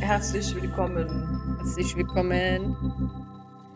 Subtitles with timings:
[0.00, 1.56] Herzlich willkommen.
[1.58, 2.76] Herzlich willkommen.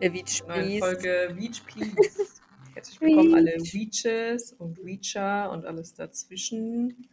[0.01, 0.79] Der Weech Neue.
[0.79, 1.37] Folge
[1.67, 1.95] Please.
[2.75, 3.75] Herzlich willkommen alle Weech.
[3.75, 7.09] Weeches und Weecher und alles dazwischen.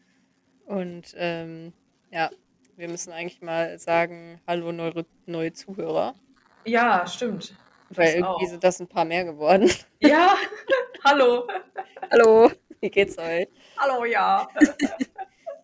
[0.66, 1.74] Und ähm,
[2.12, 2.30] ja,
[2.78, 6.14] wir müssen eigentlich mal sagen, hallo neue, neue Zuhörer.
[6.66, 7.56] Ja, stimmt.
[7.96, 8.50] Weil irgendwie auch.
[8.50, 9.70] sind das ein paar mehr geworden.
[10.00, 10.36] Ja,
[11.04, 11.48] hallo.
[12.12, 13.48] hallo, wie geht's euch?
[13.78, 14.48] Hallo, ja.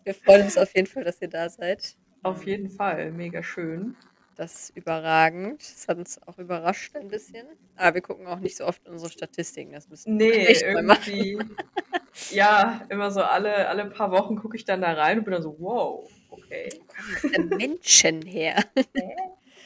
[0.04, 1.96] Wir freuen uns auf jeden Fall, dass ihr da seid.
[2.22, 3.96] Auf jeden Fall, mega schön.
[4.36, 5.60] Das ist überragend.
[5.60, 7.46] Das hat uns auch überrascht ein bisschen.
[7.76, 9.72] Aber wir gucken auch nicht so oft unsere Statistiken.
[9.72, 11.12] Das müssen wir Nee, machen.
[11.12, 11.38] irgendwie.
[12.30, 15.42] Ja, immer so alle, alle paar Wochen gucke ich dann da rein und bin dann
[15.42, 16.68] so, wow, okay.
[17.22, 18.64] Wo Menschen her.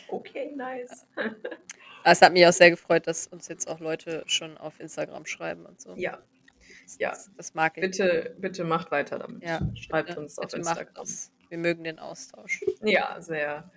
[0.08, 1.06] Okay, nice.
[2.02, 5.26] Aber es hat mich auch sehr gefreut, dass uns jetzt auch Leute schon auf Instagram
[5.26, 5.94] schreiben und so.
[5.96, 6.18] Ja,
[6.84, 7.10] Das, ja.
[7.10, 7.82] das, das mag ich.
[7.82, 9.42] bitte, bitte macht weiter damit.
[9.42, 11.06] Ja, Schreibt bitte, uns auf Instagram.
[11.48, 12.64] Wir mögen den Austausch.
[12.82, 13.70] Ja, sehr.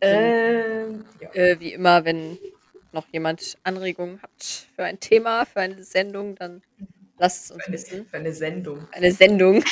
[0.00, 1.30] Ähm, ja.
[1.34, 2.38] Äh, wie immer, wenn
[2.92, 6.62] noch jemand Anregungen hat für ein Thema, für eine Sendung, dann
[7.18, 8.06] lasst es uns Für eine, wissen.
[8.06, 8.88] für eine Sendung.
[8.92, 9.64] Eine Sendung.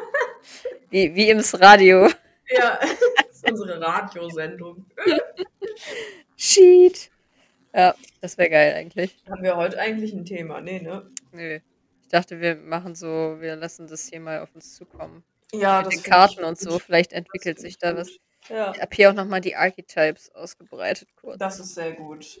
[0.90, 2.08] wie, wie im Radio.
[2.48, 2.78] Ja,
[3.16, 4.84] das ist unsere Radiosendung.
[6.42, 7.10] Sheet.
[7.74, 9.14] Ja, das wäre geil eigentlich.
[9.28, 10.60] Haben wir heute eigentlich ein Thema?
[10.62, 11.08] Nee, ne?
[11.32, 11.60] Nö.
[12.02, 15.22] Ich dachte, wir machen so, wir lassen das hier mal auf uns zukommen.
[15.52, 18.00] Ja, Mit den find ich Karten und so, vielleicht Das entwickelt sich ich da gut.
[18.00, 18.08] was.
[18.48, 21.38] Ja, Ich habe hier auch nochmal die Archetypes ausgebreitet kurz.
[21.38, 22.40] das ist sehr gut.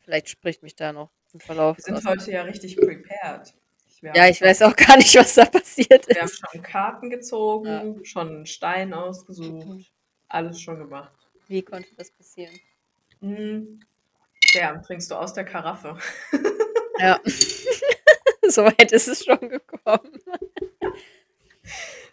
[0.00, 1.76] Vielleicht spricht mich da noch im Verlauf.
[1.78, 2.04] Wir sind was.
[2.04, 3.54] heute ja richtig prepared.
[4.00, 6.42] Wir Ja, ich weiß auch gar nicht, was da passiert Wir haben ist.
[6.50, 9.92] schon Karten gezogen, schon einen Stein ausgesucht,
[10.28, 11.23] alles schon gemacht.
[11.48, 12.54] Wie konnte das passieren?
[14.52, 15.98] Ja, trinkst du aus der Karaffe.
[16.98, 17.20] Ja.
[18.48, 20.20] Soweit ist es schon gekommen.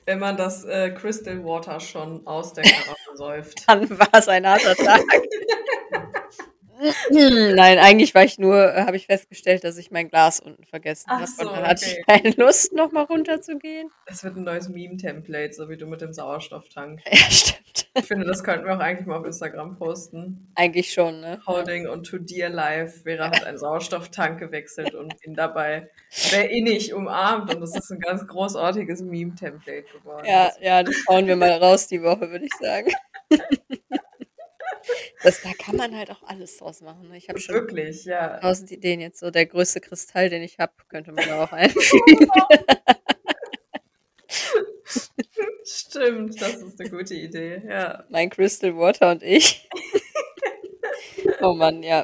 [0.05, 3.63] Wenn man das äh, Crystal Water schon aus der Karaffe säuft.
[3.67, 5.01] Dann war es ein harter Tag.
[7.11, 11.09] Nein, eigentlich war ich nur, äh, habe ich festgestellt, dass ich mein Glas unten vergessen
[11.11, 11.27] habe.
[11.27, 11.97] so, und dann hatte okay.
[11.99, 13.91] ich keine Lust, nochmal runterzugehen.
[14.07, 17.01] Das wird ein neues Meme-Template, so wie du mit dem Sauerstofftank.
[17.11, 17.87] Ja, stimmt.
[17.93, 20.51] Ich finde, das könnten wir auch eigentlich mal auf Instagram posten.
[20.55, 21.41] Eigentlich schon, ne?
[21.45, 23.01] Holding und To Dear Life.
[23.03, 27.53] Vera hat einen Sauerstofftank gewechselt und ihn dabei sehr innig umarmt.
[27.53, 30.25] Und das ist ein ganz großartiges Meme-Template geworden.
[30.25, 32.91] Ja, ja, das hauen wir mal raus die Woche, würde ich sagen.
[35.23, 37.09] Das, da kann man halt auch alles draus machen.
[37.09, 37.17] Ne?
[37.17, 38.39] Ich habe schon Wirklich, ja.
[38.39, 39.19] tausend Ideen jetzt.
[39.19, 42.29] So der größte Kristall, den ich habe, könnte man da auch einfügen.
[45.63, 47.61] Stimmt, das ist eine gute Idee.
[47.67, 49.69] Ja, mein Crystal Water und ich.
[51.41, 52.03] oh Mann, ja.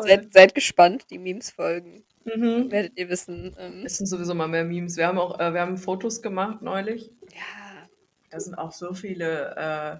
[0.00, 2.04] Seid, seid gespannt, die Memes folgen.
[2.24, 2.70] Mhm.
[2.70, 3.54] Werdet ihr wissen.
[3.58, 4.96] Ähm, Es sind sowieso mal mehr Memes.
[4.96, 7.10] Wir haben auch äh, wir haben Fotos gemacht neulich.
[7.32, 7.86] ja,
[8.30, 9.96] Da sind auch so viele äh,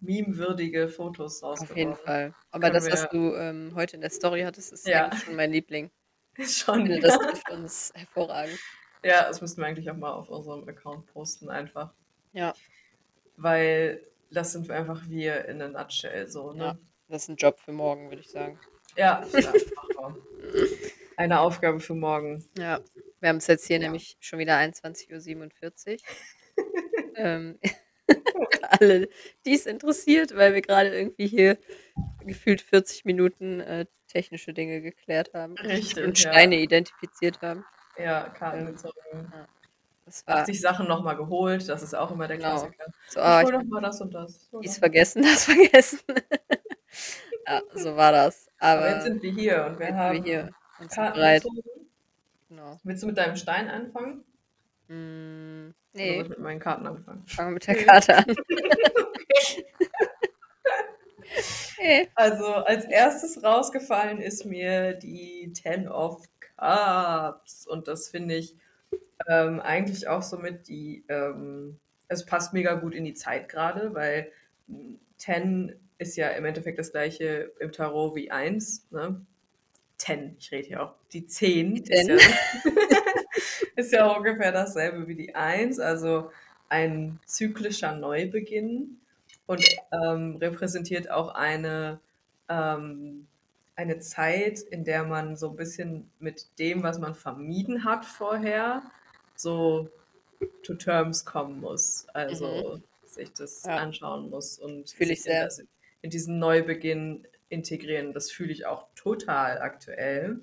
[0.00, 1.78] meme-würdige Fotos auf rausgekommen.
[1.78, 2.34] jeden Fall.
[2.50, 5.10] Aber Können das, was du ähm, heute in der Story hattest, ist Ja.
[5.16, 5.90] schon mein Liebling.
[6.38, 6.86] Schon.
[6.86, 8.58] finde, das trifft uns hervorragend.
[9.02, 11.94] Ja, das müssten wir eigentlich auch mal auf unserem Account posten, einfach.
[12.32, 12.52] Ja,
[13.36, 16.72] Weil das sind einfach wir in a nutshell, so, ja.
[16.74, 16.78] ne?
[17.08, 18.58] Das ist ein Job für morgen, würde ich sagen.
[18.96, 19.52] Ja, ja.
[21.16, 22.44] Eine Aufgabe für morgen.
[22.58, 22.80] Ja,
[23.20, 23.82] wir haben es jetzt hier Ja.
[23.84, 25.98] nämlich schon wieder 21.47 Uhr.
[27.16, 27.58] ähm,
[28.80, 29.08] alle,
[29.44, 31.58] die es interessiert, weil wir gerade irgendwie hier
[32.24, 36.30] gefühlt 40 Minuten äh, technische Dinge geklärt haben Richtig, und ja.
[36.30, 37.64] Steine identifiziert haben.
[37.98, 39.32] Ja, Karten Ähm, gezogen.
[40.04, 42.50] Das war 80 Sachen nochmal geholt, das ist auch immer der Genau.
[42.50, 42.86] Klassiker.
[43.08, 44.48] so, ah, ich hol doch mal das und das.
[44.52, 44.80] Hol dies doch.
[44.80, 46.00] vergessen, das vergessen.
[47.46, 48.48] ja, so war das.
[48.58, 50.50] Aber, Aber jetzt sind wir hier und wir haben wir hier
[50.94, 51.42] Karten bereit.
[51.42, 51.62] gezogen.
[52.48, 52.80] Genau.
[52.84, 54.24] Willst du mit deinem Stein anfangen?
[54.88, 57.24] Mm, nee, ich mit meinen Karten anfangen?
[57.26, 57.84] fangen wir mit der Okay.
[57.84, 58.24] Karte an.
[61.76, 62.08] hey.
[62.14, 66.22] Also als erstes rausgefallen ist mir die Ten of
[66.56, 68.54] Cups und das finde ich
[69.28, 71.78] ähm, eigentlich auch somit die, ähm,
[72.08, 74.30] es passt mega gut in die Zeit gerade, weil
[74.68, 78.86] mh, Ten ist ja im Endeffekt das gleiche im Tarot wie eins.
[78.90, 79.24] Ne?
[79.98, 80.94] Ten, ich rede hier auch.
[81.12, 82.08] Die Zehn Die ist, Ten.
[82.08, 82.16] ja,
[83.76, 86.30] ist ja ungefähr dasselbe wie die Eins, also
[86.68, 89.00] ein zyklischer Neubeginn
[89.46, 92.00] und ähm, repräsentiert auch eine,
[92.48, 93.28] ähm,
[93.76, 98.82] eine Zeit, in der man so ein bisschen mit dem, was man vermieden hat vorher,
[99.36, 99.88] so
[100.62, 102.06] to terms kommen muss.
[102.14, 103.76] Also sich das Ja.
[103.76, 105.44] anschauen muss und Fühl ich in, sehr.
[105.44, 105.62] das,
[106.02, 108.12] in diesen Neubeginn integrieren.
[108.12, 110.40] Das fühle ich auch total aktuell.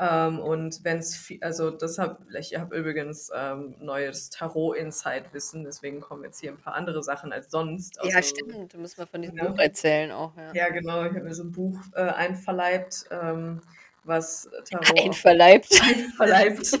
[0.00, 6.40] Ähm, und wenn es, also deshalb, ich habe übrigens ähm, neues Tarot-Insight-Wissen, deswegen kommen jetzt
[6.40, 7.96] hier ein paar andere Sachen als sonst.
[8.04, 8.72] Ja, Also, stimmt.
[8.72, 9.50] Du musst mal von diesem ne?
[9.50, 10.52] Buch erzählen auch, ja.
[10.54, 13.60] Ja, genau, ich habe mir so ein Buch äh, einverleibt, ähm,
[14.04, 15.80] was Tarot Einverleibt.
[15.82, 16.78] einverleibt.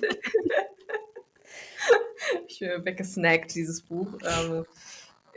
[2.46, 4.12] ich äh, weggesnackt, dieses Buch.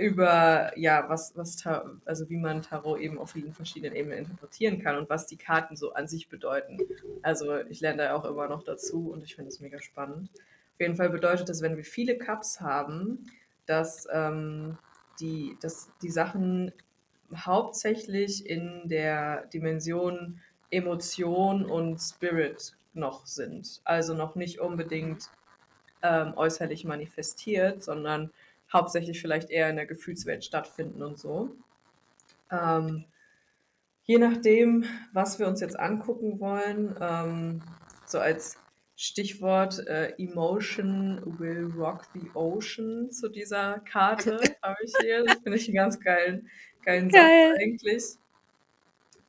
[0.01, 1.63] Über ja, was, was
[2.06, 5.75] also wie man Tarot eben auf vielen verschiedenen Ebenen interpretieren kann und was die Karten
[5.75, 6.80] so an sich bedeuten.
[7.21, 10.30] Also ich lerne da auch immer noch dazu und ich finde es mega spannend.
[10.74, 13.31] Auf jeden Fall bedeutet das, wenn wir viele Cups haben,
[13.68, 14.77] dass, ähm,
[15.19, 16.71] die, dass die Sachen
[17.33, 23.81] hauptsächlich in der Dimension Emotion und Spirit noch sind.
[23.83, 25.30] Also noch nicht unbedingt
[26.01, 28.31] ähm, äußerlich manifestiert, sondern
[28.73, 31.56] hauptsächlich vielleicht eher in der Gefühlswelt stattfinden und so.
[32.51, 33.06] Ähm,
[34.03, 37.62] je nachdem, was wir uns jetzt angucken wollen, ähm,
[38.06, 38.57] so als
[38.95, 45.23] Stichwort äh, Emotion will rock the ocean zu dieser Karte habe ich hier.
[45.25, 46.50] Das finde ich einen ganz geilen,
[46.83, 47.51] geilen Geil.
[47.51, 48.03] Satz eigentlich.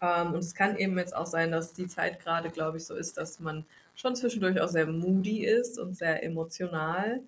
[0.03, 2.95] Ähm, und es kann eben jetzt auch sein, dass die Zeit gerade, glaube ich, so
[2.95, 7.23] ist, dass man schon zwischendurch auch sehr moody ist und sehr emotional.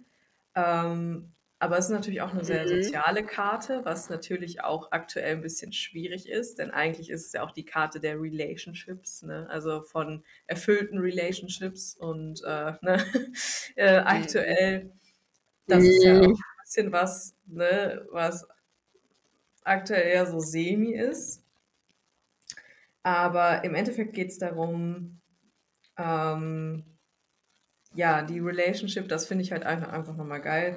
[0.55, 1.33] Ähm,
[1.65, 2.69] aber es ist natürlich auch eine sehr Mhm.
[2.69, 7.43] soziale Karte, was natürlich auch aktuell ein bisschen schwierig ist, denn eigentlich ist es ja
[7.43, 9.49] auch die Karte der Relationships, ne?
[9.51, 13.05] also von erfüllten Relationships und äh, ne?
[13.77, 14.93] äh, aktuell,
[15.69, 16.35] das ist ja auch Mhm.
[16.39, 18.07] ein bisschen was, ne?
[18.13, 18.47] was
[19.65, 21.43] aktuell eher so semi ist.
[23.03, 25.21] Aber im Endeffekt geht es darum,
[25.99, 26.85] ähm,
[27.95, 30.77] ja, die Relationship, das finde ich halt einfach, einfach nochmal geil.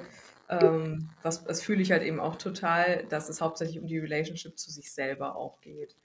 [0.50, 4.58] Ähm, was, das fühle ich halt eben auch total, dass es hauptsächlich um die Relationship
[4.58, 5.96] zu sich selber auch geht.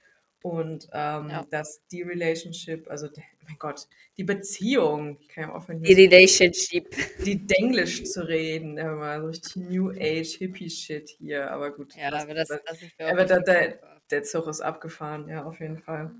[0.41, 1.45] Und ähm, Ja.
[1.49, 3.87] dass die Relationship, also, der, mein Gott,
[4.17, 6.93] die Beziehung, ich kann ja aufhören, Die Relationship.
[7.25, 12.23] die Denglisch zu reden, immer so richtig New Age Hippie-Shit hier, aber gut, Ja, das,
[12.23, 14.01] aber das das, auch aber da, ab.
[14.11, 16.11] der Zug ist abgefahren, ja, auf jeden Fall.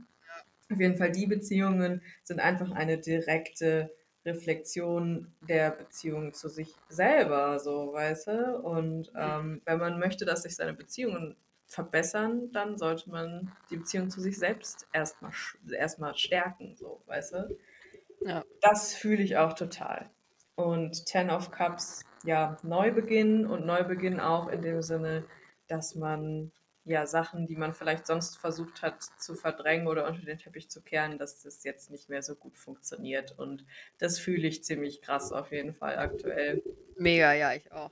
[0.72, 3.94] Auf jeden Fall, die Beziehungen sind einfach eine direkte
[4.26, 8.58] Reflexion der Beziehung zu sich selber, so, weißt du?
[8.60, 11.36] Und ähm, wenn man möchte, dass sich seine Beziehungen
[11.66, 15.32] verbessern, dann sollte man die Beziehung zu sich selbst erstmal
[15.72, 17.58] erstmal stärken, so, weißt du?
[18.22, 18.44] Ja.
[18.62, 20.10] Das fühle ich auch total.
[20.56, 25.26] Und Ten of Cups, ja, Neubeginn und Neubeginn auch in dem Sinne,
[25.68, 26.52] dass man
[26.86, 30.82] ja Sachen, die man vielleicht sonst versucht hat zu verdrängen oder unter den Teppich zu
[30.82, 33.38] kehren, dass das jetzt nicht mehr so gut funktioniert.
[33.38, 33.66] Und
[34.00, 36.62] das fühle ich ziemlich krass auf jeden Fall aktuell.
[36.98, 37.92] Mega, ja, ich auch.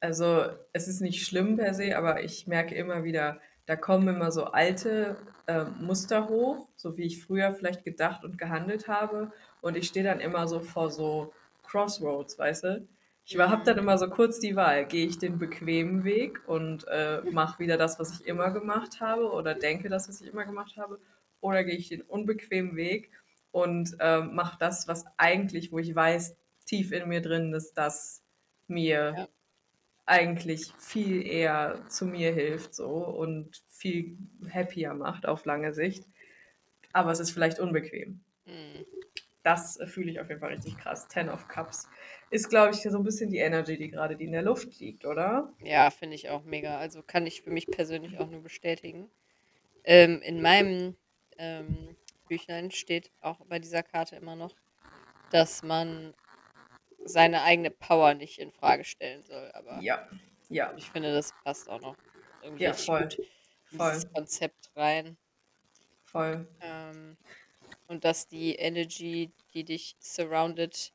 [0.00, 4.30] Also es ist nicht schlimm per se, aber ich merke immer wieder, da kommen immer
[4.30, 5.16] so alte
[5.46, 9.32] äh, Muster hoch, so wie ich früher vielleicht gedacht und gehandelt habe.
[9.62, 11.32] Und ich stehe dann immer so vor so
[11.62, 12.88] Crossroads, weißt du?
[13.26, 17.22] Ich habe dann immer so kurz die Wahl, gehe ich den bequemen Weg und äh,
[17.22, 20.76] mache wieder das, was ich immer gemacht habe oder denke das, was ich immer gemacht
[20.76, 21.00] habe,
[21.40, 23.10] oder gehe ich den unbequemen Weg
[23.50, 26.36] und äh, mache das, was eigentlich, wo ich weiß,
[26.66, 28.22] tief in mir drin, dass das
[28.66, 29.28] mir Ja.
[30.06, 34.18] eigentlich viel eher zu mir hilft so und viel
[34.52, 36.06] happier macht auf lange Sicht.
[36.92, 38.24] Aber es ist vielleicht unbequem.
[38.46, 38.84] Mhm.
[39.44, 41.06] Das äh, fühle ich auf jeden Fall richtig krass.
[41.08, 41.88] Ten of Cups
[42.30, 45.04] ist, glaube ich, so ein bisschen die Energy, die gerade die in der Luft liegt,
[45.04, 45.54] oder?
[45.58, 46.78] Ja, finde ich auch mega.
[46.78, 49.10] Also kann ich für mich persönlich auch nur bestätigen.
[49.84, 50.98] Ähm, in meinem
[51.38, 51.96] ähm,
[52.28, 54.56] Büchlein steht auch bei dieser Karte immer noch,
[55.30, 56.14] dass man
[57.04, 59.50] seine eigene Power nicht in Frage stellen soll.
[59.52, 60.08] Aber Ja,
[60.48, 61.98] ja, ich finde, das passt auch noch
[62.40, 63.20] irgendwie ja, voll, gut
[63.64, 65.18] voll, dieses Konzept rein.
[66.04, 66.46] voll.
[66.60, 67.16] Ähm,
[67.86, 70.92] und dass die Energy, die dich surroundet,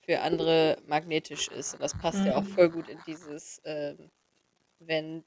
[0.00, 1.74] für andere magnetisch ist.
[1.74, 2.46] Und das passt ja auch Mhm.
[2.46, 4.10] voll gut in dieses, ähm,
[4.80, 5.24] wenn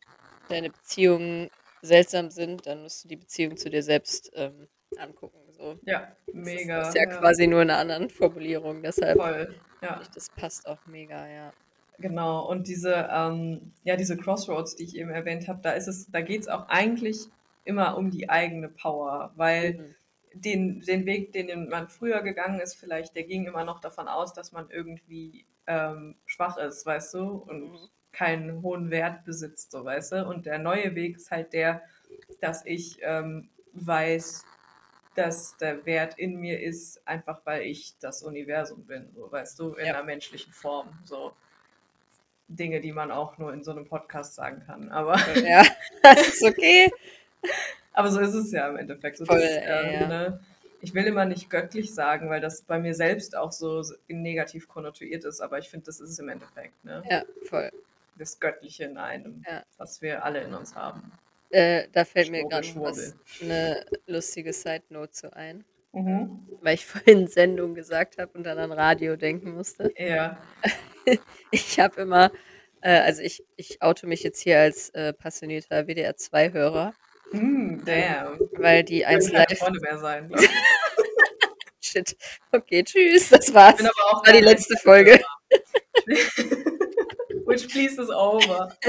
[0.48, 1.50] deine Beziehungen
[1.82, 5.52] seltsam sind, dann musst du die Beziehung zu dir selbst ähm, angucken.
[5.54, 5.80] So.
[5.82, 8.84] Ja, Das ist, das mega, ist ja ja, quasi nur eine andere Formulierung.
[8.84, 9.94] Deshalb voll, ja.
[10.00, 11.54] ich, das passt auch mega, ja.
[12.00, 16.10] Genau, und diese, ähm, ja, diese Crossroads, die ich eben erwähnt habe, da ist es,
[16.10, 17.32] da geht es auch eigentlich
[17.66, 19.96] immer um die eigene Power, weil Mhm.
[20.34, 24.34] Den, den Weg, den man früher gegangen ist, vielleicht, der ging immer noch davon aus,
[24.34, 27.90] dass man irgendwie ähm, schwach ist, weißt du, und Mhm.
[28.12, 30.28] keinen hohen Wert besitzt, so weißt du.
[30.28, 31.82] Und der neue Weg ist halt der,
[32.42, 34.46] dass ich ähm, weiß,
[35.16, 39.74] dass der Wert in mir ist, einfach weil ich das Universum bin, so weißt du,
[39.76, 39.94] in Ja.
[39.94, 41.00] einer menschlichen Form.
[41.06, 41.34] So
[42.48, 44.90] Dinge, die man auch nur in so einem Podcast sagen kann.
[44.90, 45.64] Aber Ja,
[46.04, 46.92] das ist okay.
[47.94, 49.18] Aber so ist es ja im Endeffekt.
[49.18, 50.08] So, Voll, das, ähm, ja.
[50.08, 50.40] ne,
[50.82, 55.24] ich will immer nicht göttlich sagen, weil das bei mir selbst auch so negativ konnotiert
[55.24, 56.84] ist, aber ich finde, das ist es im Endeffekt.
[56.84, 57.02] Ne?
[57.10, 57.72] Ja, voll.
[58.18, 59.64] Das Göttliche in einem, Ja.
[59.78, 61.12] was wir alle in uns haben.
[61.52, 63.52] Äh, da fällt mir Schwurbel, gerade was Schwurbel.
[63.56, 66.40] eine lustige Side Note zu ein, Mhm.
[66.62, 66.86] weil ich
[67.18, 69.94] vorhin Sendung gesagt habe und dann an Radio denken musste.
[69.98, 70.38] Ja.
[71.52, 72.32] Ich habe immer,
[72.82, 76.94] äh, also ich, ich oute mich jetzt hier als äh, passionierter WDR 2-Hörer,
[77.34, 78.40] Hm, damn.
[78.58, 79.60] weil die Ich 1 will keine Live.
[79.60, 80.32] Freunde mehr sein.
[81.82, 82.16] Shit.
[82.52, 83.30] Okay, tschüss.
[83.30, 83.74] Das war's.
[83.74, 85.20] Ich bin aber auch Das war die letzte Folge.
[87.46, 88.76] Which please is over.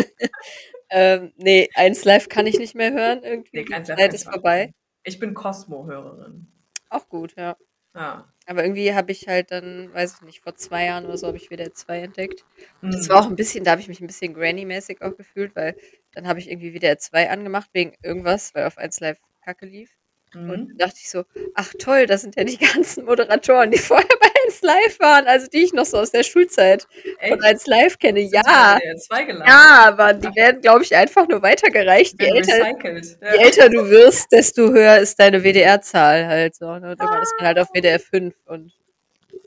[0.90, 3.24] Ähm, nee, 1 Live kann ich nicht mehr hören.
[3.24, 3.50] Irgendwie.
[3.56, 4.72] Nee, Die Zeit ist vorbei.
[5.02, 6.46] Ich bin Cosmo-Hörerin.
[6.88, 7.56] Auch gut, ja.
[7.96, 8.32] Ja.
[8.46, 11.36] Aber irgendwie habe ich halt dann, weiß ich nicht, vor zwei Jahren oder so habe
[11.36, 12.44] ich WDR 2 entdeckt.
[12.80, 13.08] Und das Hm.
[13.08, 15.74] war auch ein bisschen, da habe ich mich ein bisschen Granny-mäßig auch gefühlt, weil
[16.14, 19.90] dann habe ich irgendwie WDR 2 angemacht wegen irgendwas, weil auf 1 Live Kacke lief.
[20.34, 20.68] Und Mhm.
[20.70, 21.22] dann dachte ich so,
[21.54, 25.46] ach toll, das sind ja die ganzen Moderatoren, die vorher bei 1 Live waren, also
[25.46, 26.88] die ich noch so aus der Schulzeit
[27.28, 27.44] von Echt?
[27.44, 28.20] 1 Live kenne.
[28.22, 29.48] Sind Ja, die bei WDR2 gelandet?
[29.48, 32.16] ja, aber die werden, glaube ich, einfach nur weitergereicht.
[32.20, 33.18] Je älter, recycelt.
[33.22, 36.66] je älter du wirst, desto höher ist deine WDR-Zahl halt so.
[36.66, 36.90] Ne?
[36.92, 38.72] Und irgendwann ist man halt auf WDR 5 und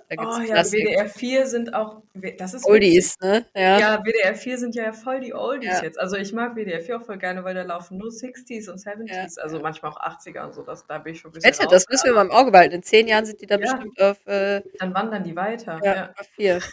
[0.09, 0.87] da gibt's Oh ja, Klassik.
[0.87, 2.01] WDR 4 sind auch,
[2.37, 2.71] das ist witzig.
[2.71, 3.45] Oldies, ne?
[3.53, 3.79] Ja.
[3.79, 5.83] Ja, WDR 4 sind ja voll die Oldies Ja.
[5.83, 5.99] jetzt.
[5.99, 9.13] Also ich mag WDR 4 auch voll gerne, weil da laufen nur 60s und 70s,
[9.13, 10.63] Ja, also manchmal auch 80er und so.
[10.63, 12.75] Das, da bin ich schon ein bisschen Wette, das müssen wir mal im Auge behalten.
[12.75, 15.79] In zehn Jahren sind die da bestimmt auf, äh, Dann wandern die weiter.
[15.83, 16.59] ja, auf vier.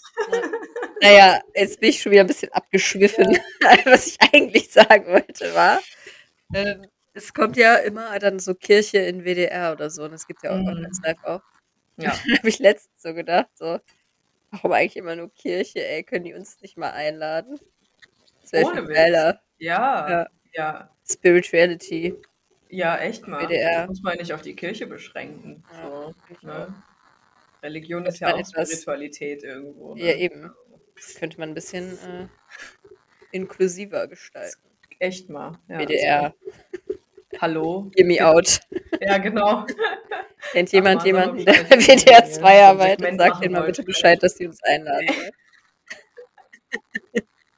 [1.02, 1.10] Ja.
[1.10, 3.26] naja, jetzt bin ich schon wieder ein bisschen abgeschwiffen.
[3.84, 5.80] Was ich eigentlich sagen wollte, war,
[6.54, 10.04] ähm, es kommt ja immer dann so Kirche in WDR oder so.
[10.04, 10.86] Und es gibt ja auch mhm.
[11.02, 11.42] live auch.
[11.96, 12.10] Ja.
[12.38, 13.78] Habe ich letztens so gedacht, so,
[14.50, 17.58] warum eigentlich immer nur Kirche, ey, können die uns nicht mal einladen?
[18.42, 18.96] Das wäre Ohne viel Witz.
[18.96, 19.40] geiler.
[19.58, 20.10] Ja.
[20.10, 20.26] Ja.
[20.52, 20.90] ja.
[21.08, 22.14] Spirituality.
[22.68, 23.46] Ja, echt mal.
[23.46, 23.80] WDR.
[23.82, 25.62] Das muss man nicht auf die Kirche beschränken.
[25.82, 26.74] So, ne?
[27.62, 29.94] Religion Dass ist ja auch etwas- Spiritualität irgendwo.
[29.94, 30.04] Ne?
[30.04, 30.52] Ja, eben.
[30.96, 32.26] Das könnte man ein bisschen äh,
[33.32, 34.60] inklusiver gestalten.
[34.98, 35.58] Echt mal.
[35.68, 36.98] Ja, WDR, Also,
[37.40, 37.90] hallo.
[37.96, 38.60] hear me out.
[39.00, 39.66] Ja, genau.
[40.52, 43.00] Kennt jemand mal, jemanden, sag der Bescheid, WDR wenn ihr 2 so ein arbeitet?
[43.00, 43.82] Segment Sagt denen mal bitte.
[43.82, 45.08] Bescheid, dass die uns einladen.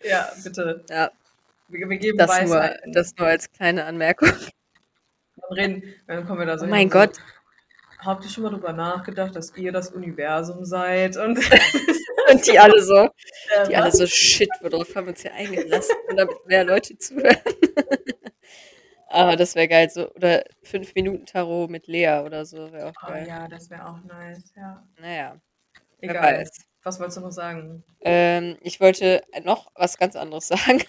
[0.03, 0.85] Ja, bitte.
[0.89, 1.11] Ja,
[1.67, 4.29] Wir, wir geben das nur, das nur als kleine Anmerkung.
[4.29, 7.17] Dann, reden, dann kommen wir da so Oh mein und so, Gott.
[7.99, 11.17] Habt ihr schon mal drüber nachgedacht, dass ihr das Universum seid?
[11.17, 11.41] Und
[12.31, 13.09] Und die alle so,
[13.69, 15.97] die alle so, shit, worauf haben wir uns hier eingelassen?
[16.09, 17.37] Und damit mehr Leute zuhören.
[19.09, 19.89] Aber das wäre geil.
[19.91, 23.27] So, oder 5 Minuten Tarot mit Lea oder so, wäre auch Oh geil.
[23.27, 24.53] ja, das wäre auch nice.
[24.57, 24.85] Ja.
[24.99, 25.37] Naja,
[26.01, 26.39] wer Egal.
[26.41, 26.51] weiß.
[26.83, 27.83] Was wolltest du noch sagen?
[28.01, 30.83] Ähm, ich wollte noch was ganz anderes sagen.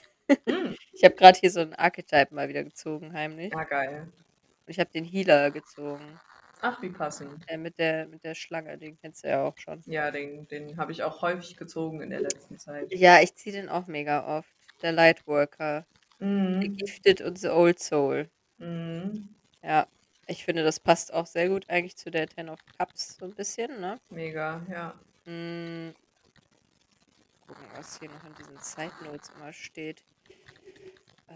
[0.47, 0.75] Hm.
[0.93, 3.53] Ich habe gerade hier so einen Archetype mal wieder gezogen, heimlich.
[3.53, 4.01] Ja, geil.
[4.03, 6.19] Und ich habe den Healer gezogen.
[6.61, 7.43] Ach, wie passend.
[7.47, 9.81] Äh, mit, der, mit der Schlange, den kennst du ja auch schon.
[9.85, 12.91] Ja, den, den habe ich auch häufig gezogen in der letzten Zeit.
[12.91, 14.49] Ja, ich ziehe den auch mega oft.
[14.81, 15.85] Der Lightworker.
[16.19, 16.75] Mhm.
[16.77, 18.29] Gifted und The Old Soul.
[18.57, 19.29] Mhm.
[19.63, 19.87] Ja,
[20.27, 23.35] ich finde, das passt auch sehr gut eigentlich zu der Ten of Cups so ein
[23.35, 23.99] bisschen, ne?
[24.09, 24.93] Mega, ja.
[25.25, 25.91] Mm.
[27.47, 30.03] Gucken, was hier noch in diesen Side Notes immer steht.
[31.27, 31.33] Äh.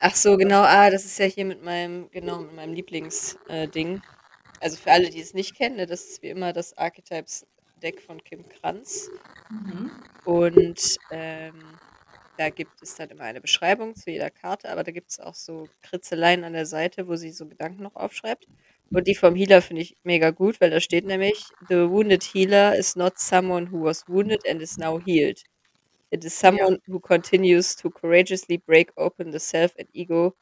[0.00, 3.96] Ach so, genau, ah, das ist ja hier mit meinem, genau, mit meinem Lieblingsding.
[3.96, 4.00] Äh,
[4.60, 6.76] also für alle, die es nicht kennen, ne, das ist wie immer das
[7.86, 9.10] Archetypes-Deck von Kim Kranz.
[9.50, 9.90] Mhm.
[10.24, 11.54] Und ähm,
[12.36, 15.34] da gibt es dann immer eine Beschreibung zu jeder Karte, aber da gibt es auch
[15.34, 18.46] so Kritzeleien an der Seite, wo sie so Gedanken noch aufschreibt.
[18.90, 22.76] Und die vom Healer finde ich mega gut, weil da steht nämlich: The wounded healer
[22.76, 25.42] is not someone who was wounded and is now healed.
[26.10, 30.36] It is someone who continues to courageously break open the self and ego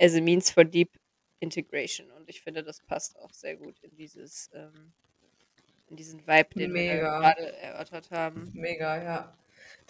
[0.00, 0.90] as a means for deep
[1.40, 2.10] integration.
[2.12, 4.92] Und ich finde, das passt auch sehr gut in dieses, ähm,
[5.92, 7.20] in diesen Vibe, den wir Mega.
[7.20, 8.50] da gerade erörtert haben.
[8.54, 9.36] Mega, ja.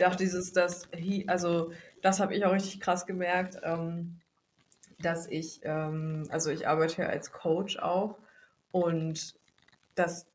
[0.04, 0.88] Auch dieses, das,
[1.28, 4.20] also das habe ich auch richtig krass gemerkt, ähm,
[5.00, 8.18] dass ich, ähm, also ich arbeite ja als Coach auch
[8.72, 9.36] und
[9.94, 10.26] dass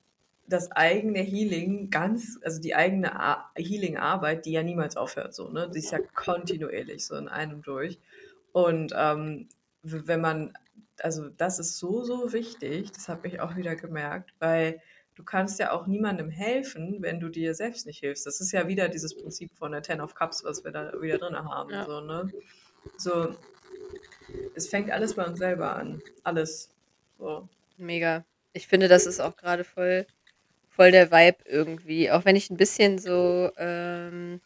[0.47, 5.69] das eigene Healing ganz, also die eigene Ar- Healing-Arbeit, die ja niemals aufhört, so, ne?
[5.69, 7.99] Die ist ja kontinuierlich so in einem durch.
[8.53, 9.49] Und ähm,
[9.83, 10.53] wenn man,
[11.01, 14.81] also das ist so, so wichtig, das habe ich auch wieder gemerkt, weil
[15.17, 18.27] du kannst ja auch niemandem helfen, wenn du dir selbst nicht hilfst.
[18.27, 21.17] Das ist ja wieder dieses Prinzip von der Ten of Cups, was wir da wieder
[21.17, 21.71] drin haben.
[21.71, 21.85] Ja.
[21.85, 22.31] So, ne?
[22.97, 23.35] so,
[24.55, 26.03] es fängt alles bei uns selber an.
[26.23, 26.69] Alles.
[27.17, 27.49] So.
[27.77, 28.25] Mega.
[28.53, 30.05] Ich finde, das ist auch gerade voll,
[30.69, 32.11] voll der Vibe irgendwie.
[32.11, 34.39] Auch wenn ich ein bisschen so, ähm,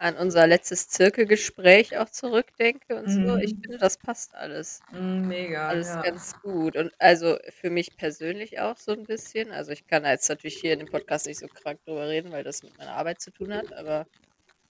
[0.00, 3.62] an unser letztes Zirkelgespräch auch zurückdenke und so, ich Mhm.
[3.62, 4.84] finde, das passt alles.
[4.92, 6.02] Mhm, mega, Alles ja.
[6.02, 6.76] ganz gut.
[6.76, 9.52] Und also für mich persönlich auch so ein bisschen.
[9.52, 12.44] Also ich kann jetzt natürlich hier in dem Podcast nicht so krank drüber reden, weil
[12.44, 14.08] das mit meiner Arbeit zu tun hat, aber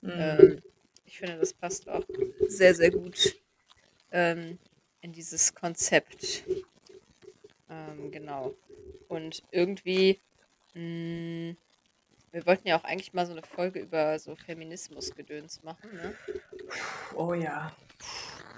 [0.02, 0.16] Mhm.
[0.16, 0.62] ähm,
[1.04, 2.06] ich finde, das passt auch
[2.48, 3.36] sehr, sehr gut
[4.12, 4.60] ähm,
[5.00, 6.44] in dieses Konzept.
[7.68, 8.54] Ähm, genau.
[9.08, 10.22] Und irgendwie,
[10.74, 11.56] mh,
[12.32, 16.14] wir wollten ja auch eigentlich mal so eine Folge über so Feminismusgedöns machen, ne?
[17.14, 17.72] Oh ja.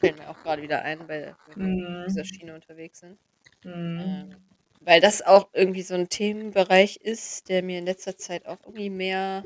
[0.00, 2.24] Fällt mir auch gerade wieder ein, weil wir auf dieser Mhm.
[2.26, 3.18] Schiene unterwegs sind.
[3.64, 4.00] Mhm.
[4.00, 4.36] Ähm,
[4.80, 8.90] weil das auch irgendwie so ein Themenbereich ist, der mir in letzter Zeit auch irgendwie
[8.90, 9.44] mehr,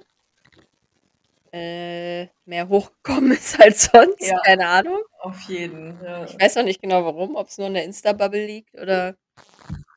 [1.52, 4.26] äh, mehr hochgekommen ist als sonst.
[4.26, 4.38] Ja.
[4.45, 5.02] Keine Ahnung.
[5.21, 6.25] Auf jeden, ja.
[6.25, 9.16] Ich weiß auch nicht genau warum, ob es nur in der Insta-Bubble liegt oder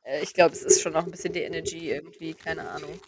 [0.04, 3.00] äh, ich glaube, es ist schon noch ein bisschen die Energy irgendwie, keine Ahnung.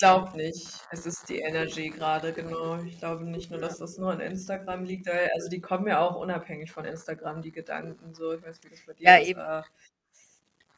[0.00, 0.66] Ich glaube nicht.
[0.90, 2.82] Es ist die Energy gerade, genau.
[2.84, 5.06] Ich glaube nicht nur, dass das nur an Instagram liegt.
[5.10, 8.14] Also die kommen ja auch unabhängig von Instagram, die Gedanken.
[8.14, 9.28] So, ich weiß nicht, wie das bei dir Ja, ist.
[9.28, 9.40] eben.
[9.40, 9.66] aber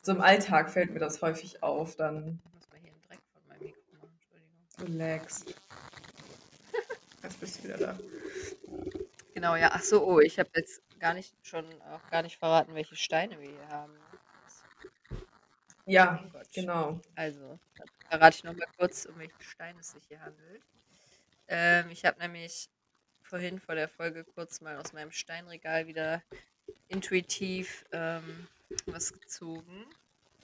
[0.02, 1.94] So im Alltag fällt mir das häufig auf.
[1.94, 4.18] Dann Ich muss mal hier einen Dreck von meinem Mikro machen,
[4.74, 4.96] Entschuldigung.
[4.96, 5.44] relax.
[7.22, 7.98] Jetzt bist du wieder da.
[9.34, 9.70] Genau, ja.
[9.72, 13.38] Ach so, oh, ich habe jetzt gar nicht schon auch gar nicht verraten, welche Steine
[13.38, 13.92] wir hier haben.
[15.86, 17.00] Ja, Oh genau.
[17.14, 17.58] Also,
[18.12, 20.62] verrate ich noch mal kurz, um welchen Stein es sich hier handelt.
[21.48, 22.68] Ähm, ich habe nämlich
[23.22, 26.22] vorhin vor der Folge kurz mal aus meinem Steinregal wieder
[26.88, 28.46] intuitiv ähm,
[28.84, 29.86] was gezogen.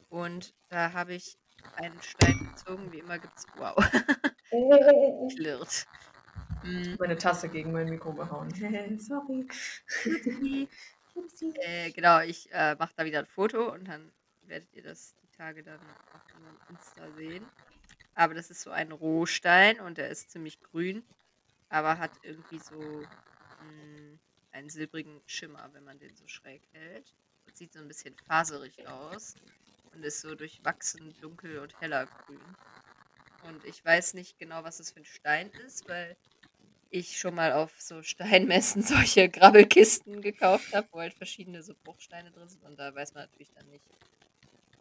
[0.09, 1.37] Und da habe ich
[1.77, 2.91] einen Stein gezogen.
[2.91, 3.45] Wie immer gibt es.
[3.57, 3.77] Wow,
[5.37, 5.87] klirrt.
[6.65, 8.49] Mm, Meine Tasse gegen mein Mikro gehauen.
[8.99, 9.47] Sorry.
[11.61, 14.11] äh, genau, ich äh, mache da wieder ein Foto und dann
[14.47, 15.81] werdet ihr das Tage dann
[16.13, 17.47] auf meinem Insta sehen.
[18.15, 21.05] Aber das ist so ein Rohstein und der ist ziemlich grün,
[21.69, 24.19] aber hat irgendwie so mh,
[24.51, 27.15] einen silbrigen Schimmer, wenn man den so schräg hält.
[27.47, 29.37] Und sieht so ein bisschen faserig aus
[29.95, 32.57] und ist so durchwachsen dunkel und heller grün.
[33.45, 36.17] Und ich weiß nicht genau, was das für ein Stein ist, weil
[36.91, 42.33] ich schon mal auf so Steinmessen solche Grabbelkisten gekauft habe, wo halt verschiedene so Bruchsteine
[42.33, 42.65] drin sind.
[42.65, 43.85] Und da weiß man natürlich dann nicht,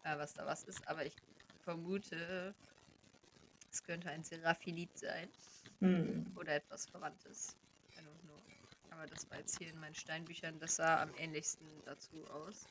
[0.08, 0.88] äh, was da was ist.
[0.88, 1.16] Aber ich
[1.64, 2.56] vermute,
[3.72, 5.30] es könnte ein Seraphilit sein
[5.80, 6.32] Hm.
[6.36, 7.56] oder etwas Verwandtes.
[7.96, 8.42] I don't know.
[8.90, 12.66] Aber das war jetzt hier in meinen Steinbüchern, das sah am ähnlichsten dazu aus.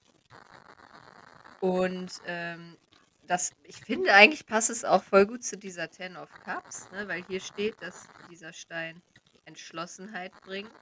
[1.61, 2.77] Und ähm,
[3.23, 7.07] das, ich finde eigentlich passt es auch voll gut zu dieser Ten of Cups, ne?
[7.09, 9.03] weil hier steht, dass dieser Stein
[9.45, 10.73] Entschlossenheit bringt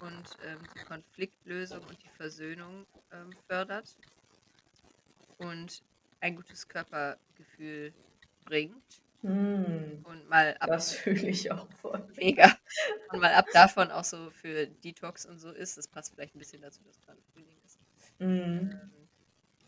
[0.00, 3.96] und ähm, die Konfliktlösung und die Versöhnung ähm, fördert
[5.42, 5.82] und
[6.20, 7.92] ein gutes Körpergefühl
[8.44, 9.02] bringt.
[9.22, 10.04] Hm.
[10.04, 12.06] Und mal ab Das fühle ich auch voll.
[12.16, 12.56] mega.
[13.12, 15.78] Und mal ab davon auch so für Detox und so ist.
[15.78, 17.78] Das passt vielleicht ein bisschen dazu, dass gerade Frühling ist.
[18.18, 18.80] Ähm,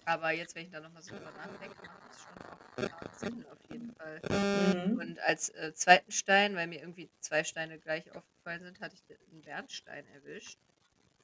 [0.04, 3.58] aber jetzt, wenn ich da nochmal so drüber nachdenke, macht das schon auch Sinn auf
[3.70, 4.20] jeden Fall.
[4.28, 4.98] Mhm.
[4.98, 9.18] Und als äh, zweiten Stein, weil mir irgendwie zwei Steine gleich aufgefallen sind, hatte ich
[9.30, 10.58] einen Bernstein erwischt.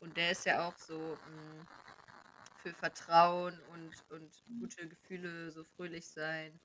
[0.01, 1.67] Und der ist ja auch so mh,
[2.63, 6.59] für Vertrauen und, und gute Gefühle, so fröhlich sein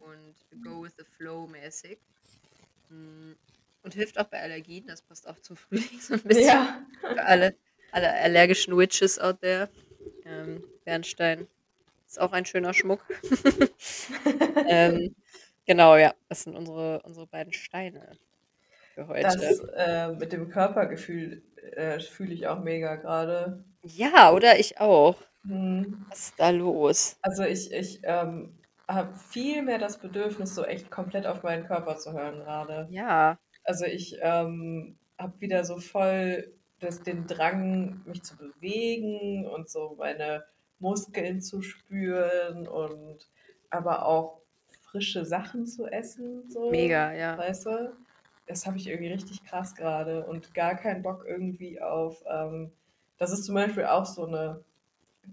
[0.00, 1.98] und go with the flow mäßig.
[2.90, 3.32] Mm,
[3.82, 6.46] Und hilft auch bei Allergien, das passt auch zum Frühling so ein bisschen.
[6.46, 6.86] Ja.
[7.00, 7.54] Für alle,
[7.92, 9.68] alle allergischen Witches out there.
[10.24, 11.46] Ähm, Bernstein
[12.06, 13.04] ist auch ein schöner Schmuck.
[14.68, 15.14] ähm,
[15.66, 18.12] genau, ja, das sind unsere, unsere beiden Steine
[18.94, 19.22] für heute.
[19.22, 23.64] Das äh, mit dem Körpergefühl äh, fühle ich auch mega gerade.
[23.84, 25.16] Ja, oder ich auch.
[25.46, 26.06] Hm.
[26.08, 27.16] Was ist da los?
[27.22, 31.96] Also ich, ich ähm, habe viel mehr das Bedürfnis, so echt komplett auf meinen Körper
[31.96, 32.86] zu hören gerade.
[32.90, 39.68] Ja, Also ich ähm, habe wieder so voll das, den Drang, mich zu bewegen und
[39.68, 40.44] so meine
[40.78, 43.28] Muskeln zu spüren und
[43.70, 44.40] aber auch
[44.82, 46.48] frische Sachen zu essen.
[46.50, 47.36] So, mega, ja.
[47.36, 47.96] Weißt du?
[48.46, 52.22] Das habe ich irgendwie richtig krass gerade und gar keinen Bock irgendwie auf.
[52.30, 52.72] Ähm,
[53.18, 54.64] das ist zum Beispiel auch so eine,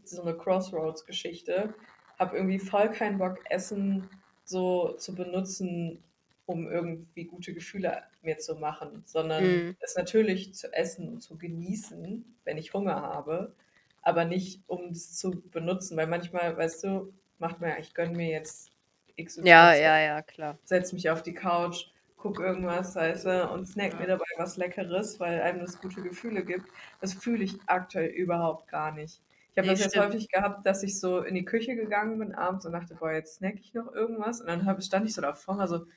[0.04, 1.74] so eine Crossroads-Geschichte.
[2.20, 4.10] Habe irgendwie voll keinen Bock, Essen
[4.44, 6.04] so zu benutzen,
[6.46, 9.76] um irgendwie gute Gefühle mir zu machen, sondern Mm.
[9.80, 13.56] es natürlich zu essen und zu genießen, wenn ich Hunger habe,
[14.02, 18.16] aber nicht um es zu benutzen, weil manchmal, weißt du, macht man ja, ich gönne
[18.18, 18.72] mir jetzt
[19.18, 20.58] XY, Ja, ja, ja, klar.
[20.66, 21.88] setz mich auf die Couch,
[22.22, 24.08] guck irgendwas, weißt du, und snack mir Ja.
[24.08, 26.70] dabei was Leckeres, weil einem das gute Gefühle gibt.
[27.00, 29.22] Das fühle ich aktuell überhaupt gar nicht.
[29.54, 32.34] Ich habe Nee, das jetzt häufig gehabt, dass ich so in die Küche gegangen bin
[32.36, 34.42] abends und dachte, boah, jetzt snack ich noch irgendwas.
[34.42, 35.88] Und dann stand ich so davor, war so,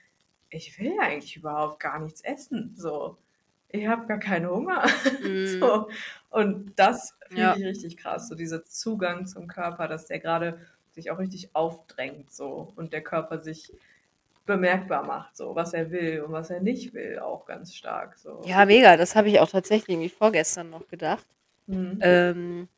[0.51, 2.75] ich will ja eigentlich überhaupt gar nichts essen.
[2.77, 3.19] So,
[3.69, 4.85] ich habe gar keinen Hunger.
[5.19, 5.63] Mhm.
[5.63, 5.89] so.
[6.31, 7.59] Und das finde Ja.
[7.59, 10.61] ich richtig krass, so dieser Zugang zum Körper, dass der gerade
[10.93, 13.73] sich auch richtig aufdrängt so und der Körper sich
[14.47, 18.43] bemerkbar macht, so was er will und was er nicht will, auch ganz stark so.
[18.45, 18.97] Ja, mega.
[18.97, 21.27] Das habe ich auch tatsächlich irgendwie vorgestern noch gedacht.
[21.67, 21.99] Mhm.
[22.01, 22.69] Ähm,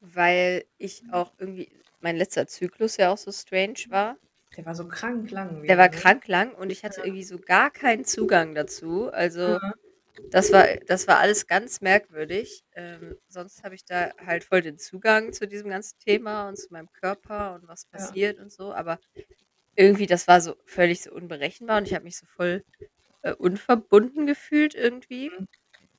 [0.00, 1.70] weil ich auch irgendwie,
[2.00, 4.16] mein letzter Zyklus ja auch so strange war.
[4.56, 5.62] Der war so krank lang.
[5.62, 5.96] Der war ne?
[5.96, 9.10] krank lang und ich hatte irgendwie so gar keinen Zugang dazu.
[9.12, 9.72] Also Ja.
[10.30, 12.64] das war, das war alles ganz merkwürdig.
[12.74, 16.68] Ähm, sonst habe ich da halt voll den Zugang zu diesem ganzen Thema und zu
[16.70, 17.98] meinem Körper und was Ja.
[17.98, 18.72] passiert und so.
[18.74, 18.98] Aber
[19.76, 22.64] irgendwie, das war so völlig so unberechenbar und ich habe mich so voll
[23.22, 25.30] äh, unverbunden gefühlt irgendwie.
[25.30, 25.48] Mhm.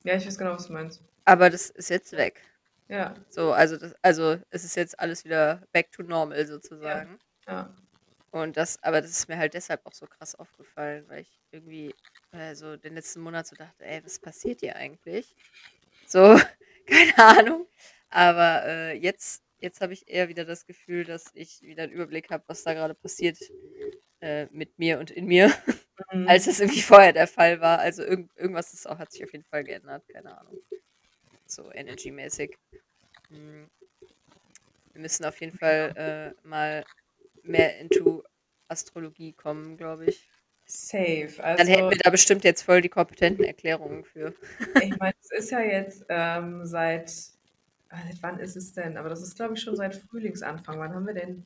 [0.04, 1.02] Ja, ich weiß genau, was du meinst.
[1.24, 2.40] Aber das ist jetzt weg.
[2.88, 7.18] Ja, So, also das, also es ist jetzt alles wieder back to normal ja, sozusagen.
[7.48, 7.74] ja.
[8.30, 11.94] Und das, aber das ist mir halt deshalb auch so krass aufgefallen, weil ich irgendwie
[12.32, 15.36] äh, so den letzten Monat so dachte, ey, was passiert hier eigentlich?
[16.06, 16.36] So,
[16.88, 17.68] keine Ahnung.
[18.10, 22.30] Aber äh, jetzt, jetzt habe ich eher wieder das Gefühl, dass ich wieder einen Überblick
[22.30, 23.38] habe, was da gerade passiert
[24.20, 25.46] äh, mit mir und in mir,
[26.26, 26.50] als Mhm.
[26.50, 27.78] es irgendwie vorher der Fall war.
[27.80, 30.58] Also irgend, irgendwas ist auch, hat sich auf jeden Fall geändert, keine Ahnung.
[31.46, 32.56] So energymäßig.
[33.30, 33.68] Hm.
[34.92, 36.84] Wir müssen auf jeden Fall äh, mal
[37.42, 38.22] mehr into
[38.68, 40.28] Astrologie kommen, glaube ich.
[40.66, 41.28] Safe.
[41.56, 44.34] Dann hätten Also, wir da bestimmt jetzt voll die kompetenten Erklärungen für.
[44.82, 47.12] ich meine, es ist ja jetzt ähm, seit
[48.20, 48.96] wann ist es denn?
[48.96, 50.78] Aber das ist, glaube ich, schon seit Frühlingsanfang.
[50.78, 51.44] Wann haben wir denn?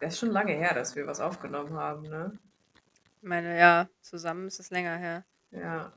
[0.00, 2.38] Das ist schon lange her, dass wir was aufgenommen haben, ne?
[3.22, 5.24] Ich meine, ja, zusammen ist es länger her.
[5.50, 5.92] Ja.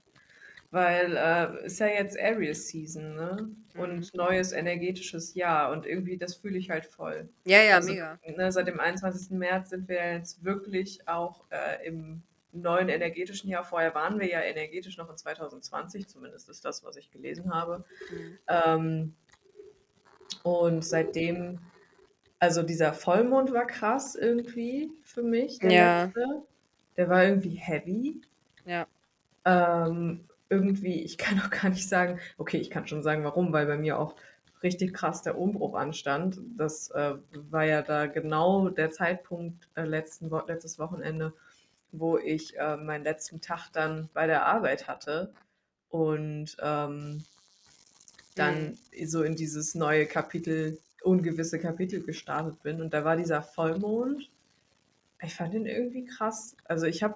[0.69, 3.49] Weil äh, ist ja jetzt Aries Season, ne?
[3.73, 3.79] Mhm.
[3.79, 5.71] Und neues energetisches Jahr.
[5.71, 7.29] Und irgendwie, das fühle ich halt voll.
[7.45, 8.19] Ja, ja, Also, mega.
[8.25, 9.31] ne, seit dem 21.
[9.31, 13.63] März sind wir jetzt wirklich auch äh, im neuen energetischen Jahr.
[13.63, 17.85] Vorher waren wir ja energetisch noch in 2020, zumindest ist das, was ich gelesen habe.
[18.11, 18.37] Mhm.
[18.47, 19.15] Ähm,
[20.47, 21.59] und seitdem,
[22.39, 26.43] also dieser Vollmond war krass irgendwie für mich, der Ja, letzte.
[26.97, 28.21] Der war irgendwie heavy.
[28.65, 28.87] ja.
[29.45, 33.65] Ähm, irgendwie, ich kann auch gar nicht sagen, okay, ich kann schon sagen, warum, weil
[33.65, 34.15] bei mir auch
[34.63, 36.39] richtig krass der Umbruch anstand.
[36.57, 41.33] Das äh, war ja da genau der Zeitpunkt äh, letzten letztes Wochenende,
[41.91, 45.33] wo ich äh, meinen letzten Tag dann bei der Arbeit hatte
[45.89, 47.23] und ähm,
[48.37, 48.41] Mhm.
[48.41, 52.81] dann so in dieses neue Kapitel, ungewisse Kapitel gestartet bin.
[52.81, 54.29] Und da war dieser Vollmond.
[55.21, 56.55] Ich fand den irgendwie krass.
[56.65, 57.15] Also ich habe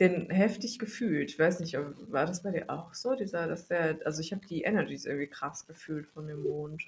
[0.00, 1.30] den heftig gefühlt.
[1.30, 4.44] Ich weiß nicht, war das bei dir auch so, dieser, dass der, also ich habe
[4.46, 6.82] die Energies irgendwie krass gefühlt von dem Mond.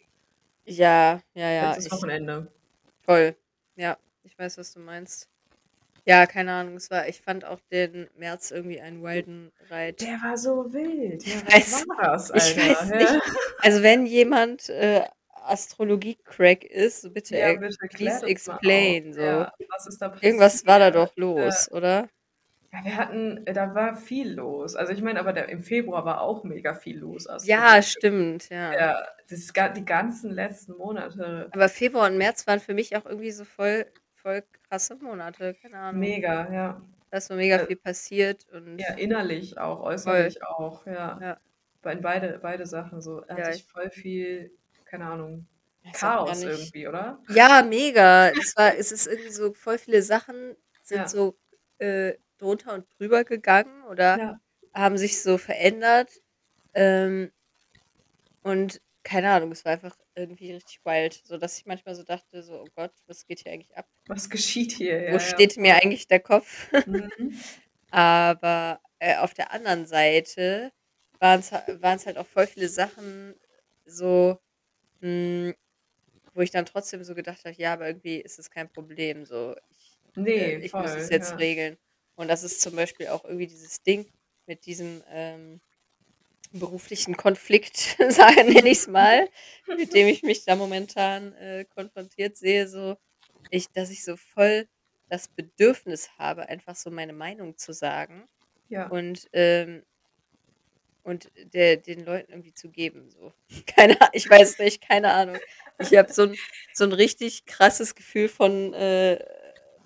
[0.64, 2.50] Ja, ja, ja, Letztes ich Wochenende.
[3.02, 3.36] voll.
[3.76, 5.28] Ja, ich weiß, was du meinst.
[6.06, 10.04] Ja, keine Ahnung, es war, ich fand auch den März irgendwie einen wilden Ride.
[10.04, 11.24] Der war so wild.
[11.24, 12.80] Ja, Ich was weiß, war das, ich Alter?
[12.80, 13.10] weiß nicht.
[13.10, 13.20] Ja,
[13.60, 15.02] Also wenn jemand äh,
[15.46, 19.20] Astrologie-Crack ist, bitte, ja bitte please explain, so.
[19.20, 19.52] Ja,
[20.20, 21.76] Irgendwas war da doch los, Ja.
[21.76, 22.08] oder?
[22.72, 24.74] Ja, wir hatten, da war viel los.
[24.74, 27.26] Also ich meine, aber der, im Februar war auch mega viel los.
[27.44, 28.72] Ja, stimmt, ja.
[28.72, 33.30] Ja, das die ganzen letzten Monate Aber Februar und März waren für mich auch irgendwie
[33.30, 33.86] so voll,
[34.24, 36.18] voll krasse Monate, keine Ahnung.
[36.20, 36.82] mega, ja.
[37.10, 40.34] Da ist so mega Äh, viel passiert und Ja, innerlich auch, voll.
[40.34, 41.18] äußerlich auch, ja.
[41.20, 41.40] Ja,
[41.84, 43.20] In beide, beide Sachen so.
[43.22, 45.46] Da hat ja, sich ich voll viel, keine Ahnung,
[45.92, 47.18] Chaos irgendwie, oder?
[47.28, 48.28] Ja, mega.
[48.30, 51.38] Es war, es ist irgendwie so voll viele Sachen sind Ja, so
[51.78, 54.38] äh, drunter und drüber gegangen oder ja,
[54.74, 56.10] haben sich so verändert.
[56.74, 57.32] Ähm,
[58.42, 62.42] und keine Ahnung, es war einfach irgendwie richtig wild, so dass ich manchmal so dachte,
[62.42, 63.88] so, oh Gott, was geht hier eigentlich ab?
[64.07, 65.00] was geschieht hier?
[65.07, 65.83] Wo Ja, steht mir voll.
[65.83, 66.68] eigentlich der Kopf?
[66.85, 67.44] Mhm.
[67.90, 70.72] Aber äh, auf der anderen Seite
[71.20, 73.35] waren es halt auch voll viele Sachen
[73.87, 74.38] so,
[75.00, 75.55] mh,
[76.35, 79.24] wo ich dann trotzdem so gedacht habe, ja, aber irgendwie ist es kein Problem.
[79.27, 79.98] So, ich,
[80.35, 81.38] äh, Nee, ich muss es voll, jetzt ja.
[81.38, 81.79] regeln.
[82.16, 84.11] Und das ist zum Beispiel auch irgendwie dieses Ding
[84.46, 85.61] mit diesem ähm,
[86.58, 87.76] beruflichen Konflikt,
[88.08, 89.28] sagen nenne ich es mal,
[89.76, 92.96] mit dem ich mich da momentan äh, konfrontiert sehe, so
[93.50, 94.66] ich, dass ich so voll
[95.10, 98.26] das Bedürfnis habe, einfach so meine Meinung zu sagen
[98.68, 98.86] Ja.
[98.88, 99.82] und ähm,
[101.02, 103.10] und der, den Leuten irgendwie zu geben.
[103.10, 103.32] So.
[103.66, 105.36] Keine, ich weiß nicht, keine Ahnung.
[105.78, 106.34] Ich habe so ein,
[106.72, 109.22] so ein richtig krasses Gefühl von, äh,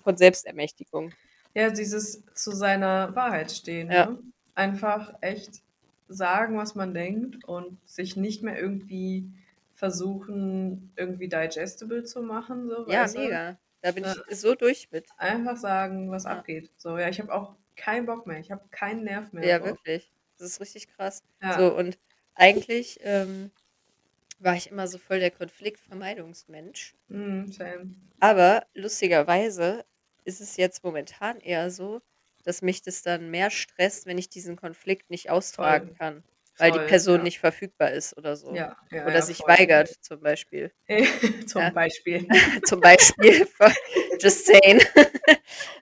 [0.01, 1.13] von Selbstermächtigung.
[1.55, 4.19] Ja, dieses zu seiner Wahrheit stehen, Ja, ne?
[4.55, 5.61] Einfach echt
[6.09, 9.31] sagen, was man denkt und sich nicht mehr irgendwie
[9.73, 13.59] versuchen, irgendwie digestible zu machen, so, ja, mega.
[13.81, 15.13] Da bin ich so durch mit.
[15.17, 16.71] Einfach sagen, was Ja, abgeht.
[16.77, 18.39] So, ja, ich habe auch keinen Bock mehr.
[18.39, 19.77] Ich habe keinen Nerv mehr ja drauf.
[19.77, 20.13] wirklich.
[20.37, 21.23] Das ist richtig krass.
[21.41, 21.59] Ja.
[21.59, 21.99] So, und
[22.35, 23.51] eigentlich ähm,
[24.39, 26.95] war ich immer so voll der Konfliktvermeidungsmensch.
[27.09, 27.95] Mhm, same.
[28.21, 29.85] Aber lustigerweise
[30.23, 32.01] ist es jetzt momentan eher so,
[32.43, 35.95] dass mich das dann mehr stresst, wenn ich diesen Konflikt nicht austragen Voll.
[35.97, 36.23] kann,
[36.57, 37.23] weil die Voll, Person ja.
[37.23, 38.53] nicht verfügbar ist oder so.
[38.55, 39.49] Ja, ja, Oder sich voll.
[39.57, 40.71] weigert, zum Beispiel.
[41.47, 41.73] Zum.
[41.73, 42.27] Beispiel.
[42.65, 43.47] Zum Beispiel.
[44.19, 44.81] Just saying.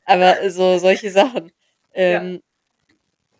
[0.06, 1.52] Aber so solche Sachen.
[1.94, 2.42] Ähm,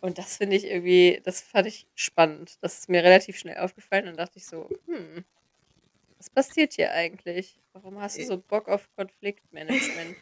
[0.00, 2.56] Und das finde ich irgendwie, das fand ich spannend.
[2.62, 5.24] Das ist mir relativ schnell aufgefallen und dachte ich so, hm,
[6.18, 7.60] was passiert hier eigentlich?
[7.72, 10.16] Warum hast du so Bock auf Konfliktmanagement?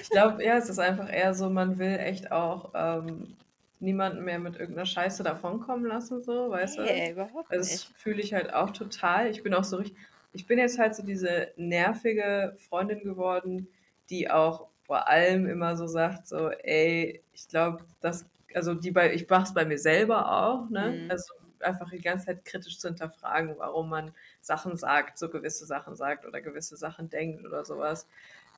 [0.00, 3.36] Ich glaube, ja, es ist einfach eher so, man will echt auch ähm,
[3.80, 7.12] niemanden mehr mit irgendeiner Scheiße davonkommen lassen, so, weißt Nee, du?
[7.12, 7.94] überhaupt Das nicht.
[7.96, 9.28] fühle ich halt auch total.
[9.28, 9.96] Ich bin auch so richtig,
[10.32, 13.68] ich bin jetzt halt so diese nervige Freundin geworden,
[14.10, 19.12] die auch vor allem immer so sagt, so, ey, ich glaube, das, also die bei,
[19.14, 20.96] ich mach's bei mir selber auch, ne?
[20.96, 21.08] Mhm.
[21.08, 25.96] Also einfach die ganze Zeit kritisch zu hinterfragen, warum man Sachen sagt, so gewisse Sachen
[25.96, 28.06] sagt oder gewisse Sachen denkt oder sowas.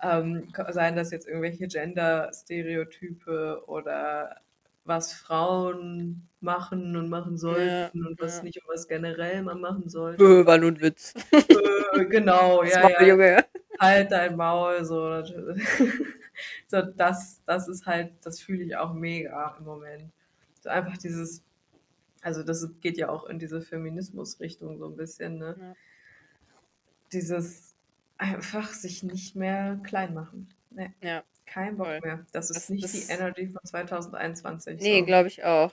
[0.03, 4.41] Ähm, seien das jetzt irgendwelche Gender-Stereotype oder
[4.85, 8.43] was Frauen machen und machen sollten und was ja.
[8.45, 10.19] nicht und was generell man machen sollte.
[10.19, 11.15] Bö, war nur ein Witz.
[11.95, 13.03] Äh, genau, Das ja, ja.
[13.03, 13.45] Junge.
[13.81, 15.23] Halt dein Maul, so.
[16.67, 20.13] so das, das ist halt, das fühle ich auch mega im Moment.
[20.61, 21.43] So einfach dieses,
[22.23, 25.57] also das geht ja auch in diese Feminismus-Richtung so ein bisschen, ne?
[25.59, 25.75] Ja.
[27.13, 27.68] Dieses
[28.19, 30.49] einfach sich nicht mehr klein machen.
[30.71, 31.23] Nee, Ja.
[31.47, 32.01] kein Bock Voll.
[32.03, 32.27] mehr.
[32.33, 34.81] Das ist Das- nicht das- die Energy von 2021.
[34.83, 35.07] Nee, so.
[35.07, 35.73] glaube ich auch.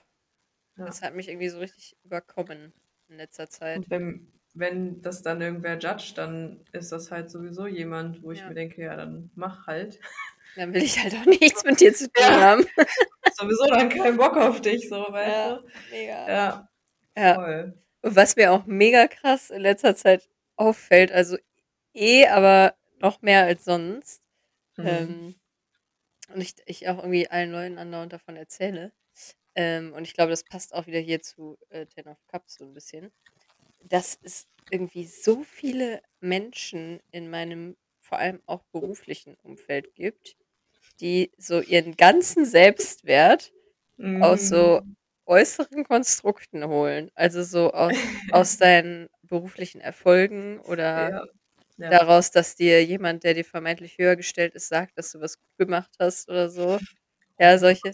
[0.77, 0.85] Ja.
[0.85, 2.73] Das hat mich irgendwie so richtig überkommen
[3.09, 3.77] in letzter Zeit.
[3.77, 8.39] Und wenn, wenn das dann irgendwer judgt, dann ist das halt sowieso jemand, wo ich
[8.39, 8.47] Ja.
[8.49, 9.99] mir denke, ja, dann mach halt.
[10.57, 12.39] Dann will ich halt auch nichts mit dir zu tun Ja.
[12.39, 12.65] haben.
[13.37, 15.67] sowieso dann keinen Bock auf dich, so, weißt Ja, du?
[15.91, 16.27] mega.
[16.29, 16.69] Ja,
[17.17, 17.35] Ja.
[17.35, 17.73] voll.
[18.03, 21.35] Und was mir auch mega krass in letzter Zeit auffällt, also
[21.95, 24.21] eh, aber noch mehr als sonst,
[24.77, 24.85] Mhm.
[24.85, 25.35] ähm,
[26.33, 28.93] und ich, ich auch irgendwie allen Leuten andauernd davon erzähle,
[29.55, 32.65] ähm, und ich glaube, das passt auch wieder hier zu äh, Ten of Cups so
[32.65, 33.13] ein bisschen,
[33.83, 40.37] dass es irgendwie so viele Menschen in meinem vor allem auch beruflichen Umfeld gibt,
[41.01, 43.53] die so ihren ganzen Selbstwert
[44.19, 44.95] aus so Mhm.
[45.27, 47.11] äußeren Konstrukten holen.
[47.15, 47.93] Also so aus,
[48.29, 51.25] aus deinen beruflichen Erfolgen oder Ja.
[51.77, 51.91] Ja.
[51.91, 55.57] daraus, dass dir jemand, der dir vermeintlich höher gestellt ist, sagt, dass du was gut
[55.67, 56.79] gemacht hast oder so.
[57.39, 57.93] Ja, solche,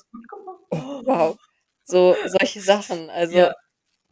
[0.72, 1.38] Oh, wow,
[1.86, 3.10] so solche Sachen.
[3.12, 3.54] Also Ja.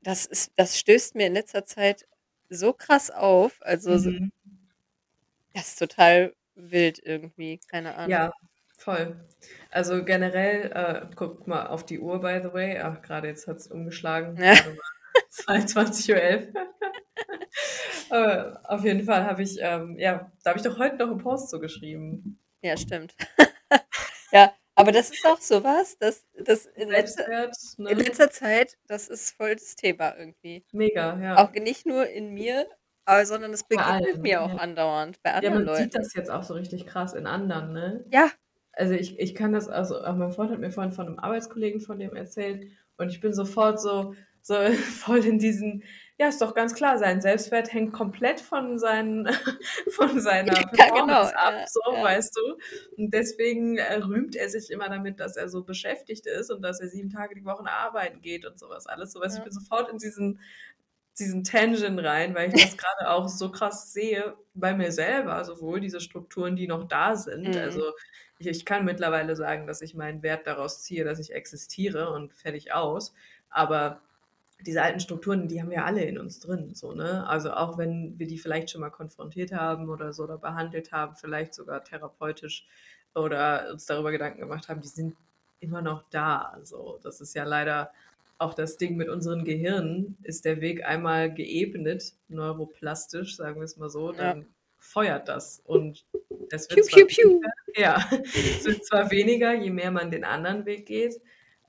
[0.04, 2.08] das ist, das stößt mir in letzter Zeit
[2.50, 3.58] so krass auf.
[3.62, 4.32] Also so, Mhm.
[5.54, 8.16] das ist total wild irgendwie, keine Ahnung.
[8.16, 8.32] Ja,
[8.78, 9.28] voll.
[9.72, 12.80] Also generell, äh, guck mal auf die Uhr, by the way.
[12.80, 14.38] Ach, gerade jetzt hat es umgeschlagen.
[14.38, 14.56] Ja.
[15.14, 15.86] Warte mal.
[15.86, 16.54] 22.11
[18.12, 18.62] Uhr.
[18.70, 21.50] Auf jeden Fall habe ich, ähm, ja, da habe ich doch heute noch einen Post
[21.50, 22.40] so geschrieben.
[22.62, 23.16] Ja, stimmt.
[24.32, 27.56] ja, aber das ist auch sowas, dass das in letzter, Selbstwert,
[27.90, 28.04] in ne?
[28.04, 30.66] letzter Zeit, das ist voll das Thema irgendwie.
[30.72, 31.38] Mega, ja.
[31.38, 32.68] Auch nicht nur in mir,
[33.06, 34.60] aber, sondern es begegnet mir auch ja.
[34.60, 36.04] andauernd bei Ja, anderen man sieht Leuten.
[36.04, 38.06] das jetzt auch so richtig krass in anderen, ne?
[38.12, 38.32] Ja,
[38.74, 41.82] Also ich, ich kann das, also auch mein Freund hat mir vorhin von einem Arbeitskollegen
[41.82, 44.16] von dem erzählt und ich bin sofort so,
[44.50, 44.56] so
[45.06, 45.84] voll in diesen,
[46.18, 49.28] ja, ist doch ganz klar, sein Selbstwert hängt komplett von, seinen,
[49.92, 52.04] von seiner Ja, Performance genau, ab, ja, so, ja.
[52.04, 52.58] weißt du.
[52.98, 56.82] Und deswegen äh, rühmt er sich immer damit, dass er so beschäftigt ist und dass
[56.82, 59.14] er sieben Tage die Woche arbeiten geht und sowas alles.
[59.14, 60.40] So, weißt ich bin sofort in diesen,
[61.18, 65.80] diesen Tangent rein, weil ich das gerade auch so krass sehe bei mir selber, sowohl
[65.80, 67.50] diese Strukturen, die noch da sind.
[67.50, 67.62] Mhm.
[67.62, 67.94] Also
[68.40, 72.34] ich, ich kann mittlerweile sagen, dass ich meinen Wert daraus ziehe, dass ich existiere und
[72.34, 73.14] fertig aus.
[73.52, 74.02] Aber
[74.66, 77.26] diese alten Strukturen, die haben wir alle in uns drin, so, ne?
[77.28, 81.16] Also auch wenn wir die vielleicht schon mal konfrontiert haben oder so oder behandelt haben,
[81.16, 82.68] vielleicht sogar therapeutisch
[83.16, 85.16] oder uns darüber Gedanken gemacht haben, die sind
[85.62, 86.58] immer noch da.
[86.64, 87.92] So, das ist ja leider
[88.38, 93.78] auch das Ding mit unseren Gehirnen, ist der Weg einmal geebnet, neuroplastisch, sagen wir es
[93.78, 94.18] mal so, Ja.
[94.34, 94.46] dann
[94.78, 95.62] feuert das.
[95.66, 96.06] Und
[96.50, 97.42] das piu, wird zwar piu, piu.
[97.76, 97.98] ja,
[98.34, 101.16] es wird zwar weniger, je mehr man den anderen Weg geht,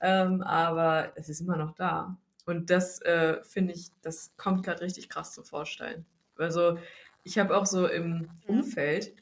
[0.01, 2.17] ähm, aber es ist immer noch da.
[2.45, 6.05] Und das äh, finde ich, das kommt gerade richtig krass zum Vorstellen.
[6.37, 6.79] Also
[7.23, 8.61] ich habe auch so im Ja.
[8.61, 9.15] Umfeld,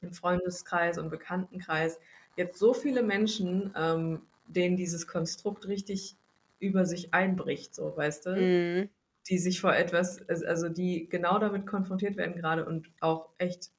[0.00, 1.98] im Freundeskreis und Bekanntenkreis
[2.36, 6.16] jetzt so viele Menschen, ähm, denen dieses Konstrukt richtig
[6.60, 8.90] über sich einbricht, so weißt du, Mhm.
[9.28, 13.70] die sich vor etwas, also die genau damit konfrontiert werden gerade und auch echt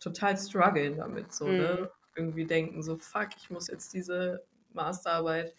[0.00, 1.54] total strugglen damit, so, Mhm.
[1.54, 1.90] ne?
[2.16, 5.54] Irgendwie denken so, fuck, ich muss jetzt diese Masterarbeit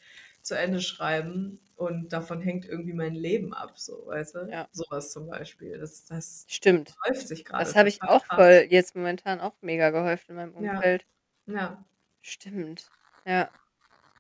[0.46, 4.40] zu Ende schreiben und davon hängt irgendwie mein Leben ab, so, weißt du?
[4.50, 4.68] Ja.
[4.72, 5.78] Sowas zum Beispiel.
[5.80, 6.96] Das, das Stimmt.
[7.08, 7.64] häuft sich gerade.
[7.66, 8.38] Das habe ich auch krass.
[8.38, 10.76] voll jetzt momentan auch mega gehäuft in meinem Ja.
[10.76, 11.06] Umfeld.
[11.48, 11.86] Ja,
[12.22, 12.92] Stimmt.
[13.26, 13.50] Ja.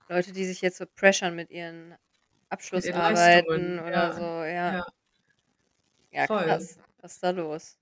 [0.09, 1.95] Leute, die sich jetzt so pressern mit ihren
[2.49, 4.73] Abschlussarbeiten oder Ja, so, ja.
[4.77, 4.85] ja,
[6.11, 6.43] Ja, voll.
[6.45, 6.79] krass.
[7.01, 7.79] Was ist da los?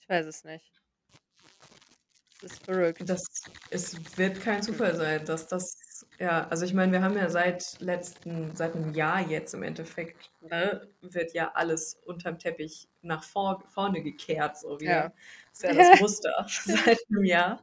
[0.00, 0.72] Ich weiß es nicht.
[2.40, 3.02] Das ist verrückt.
[3.08, 3.22] Das
[3.70, 4.62] es wird kein.
[4.62, 5.78] Zufall sein, dass das,
[6.18, 10.30] ja, also ich meine, wir haben ja seit letzten, seit einem Jahr jetzt im Endeffekt,
[10.40, 14.90] ne, wird ja alles unterm Teppich nach vor, vorne gekehrt, so wieder.
[14.90, 15.12] Ja.
[15.50, 17.62] Das ist ja das Muster seit einem Jahr.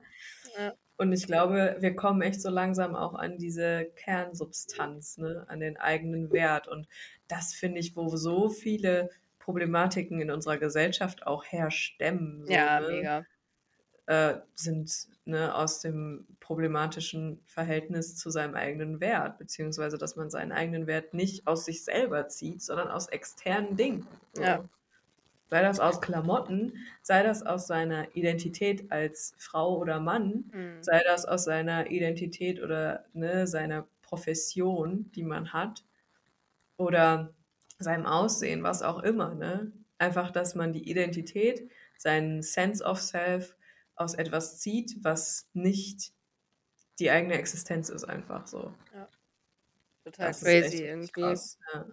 [0.57, 0.73] Ja.
[0.97, 5.77] Und ich glaube, wir kommen echt so langsam auch an diese Kernsubstanz, ne, an den
[5.77, 6.67] eigenen Wert.
[6.67, 6.87] Und
[7.27, 12.87] das finde ich, wo so viele Problematiken in unserer Gesellschaft auch herstemmen, so, Ja, ne,
[12.87, 13.25] mega.
[14.05, 20.51] Äh, sind ne, aus dem problematischen Verhältnis zu seinem eigenen Wert, beziehungsweise dass man seinen
[20.51, 24.07] eigenen Wert nicht aus sich selber zieht, sondern aus externen Dingen.
[24.37, 24.65] Ja.
[25.49, 30.83] Sei das aus Klamotten, sei das aus seiner Identität als Frau oder Mann, Hm.
[30.83, 35.85] sei das aus seiner Identität oder ne, seiner Profession, die man hat,
[36.77, 37.33] oder
[37.79, 39.35] seinem Aussehen, was auch immer.
[39.35, 39.71] Ne?
[39.97, 43.55] Einfach, dass man die Identität, seinen Sense of Self
[43.95, 46.11] aus etwas zieht, was nicht
[46.99, 48.73] die eigene Existenz ist, einfach so.
[50.05, 51.21] Total Das crazy irgendwie.
[51.21, 51.57] krass.
[51.73, 51.85] Ja.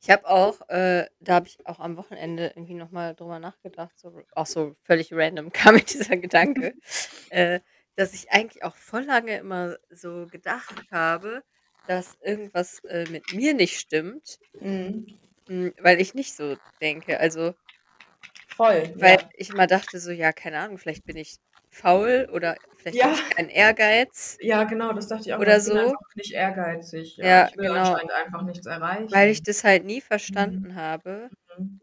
[0.00, 4.22] Ich habe auch, äh, da habe ich auch am Wochenende irgendwie nochmal drüber nachgedacht, so,
[4.34, 6.74] auch so völlig random kam mir dieser Gedanke,
[7.30, 7.60] äh,
[7.96, 11.42] dass ich eigentlich auch voll lange immer so gedacht habe,
[11.86, 15.18] dass irgendwas äh, mit mir nicht stimmt, Mhm.
[15.48, 17.18] mh, weil ich nicht so denke.
[17.20, 17.54] Also,
[18.58, 18.92] Voll.
[18.94, 19.30] weil Ja.
[19.34, 21.36] ich immer dachte so, ja, keine Ahnung, vielleicht bin ich
[21.70, 23.14] faul oder vielleicht habe Ja.
[23.14, 25.40] ich keinen Ehrgeiz, ja, genau, das dachte ich auch.
[25.40, 25.76] Oder Ich bin so.
[25.76, 27.16] einfach nicht ehrgeizig.
[27.18, 27.26] Ja.
[27.26, 27.72] Ja, ich will genau.
[27.72, 29.12] anscheinend einfach nichts erreichen.
[29.12, 30.66] weil ich das halt nie Mhm.
[30.66, 31.80] verstanden habe, Mhm.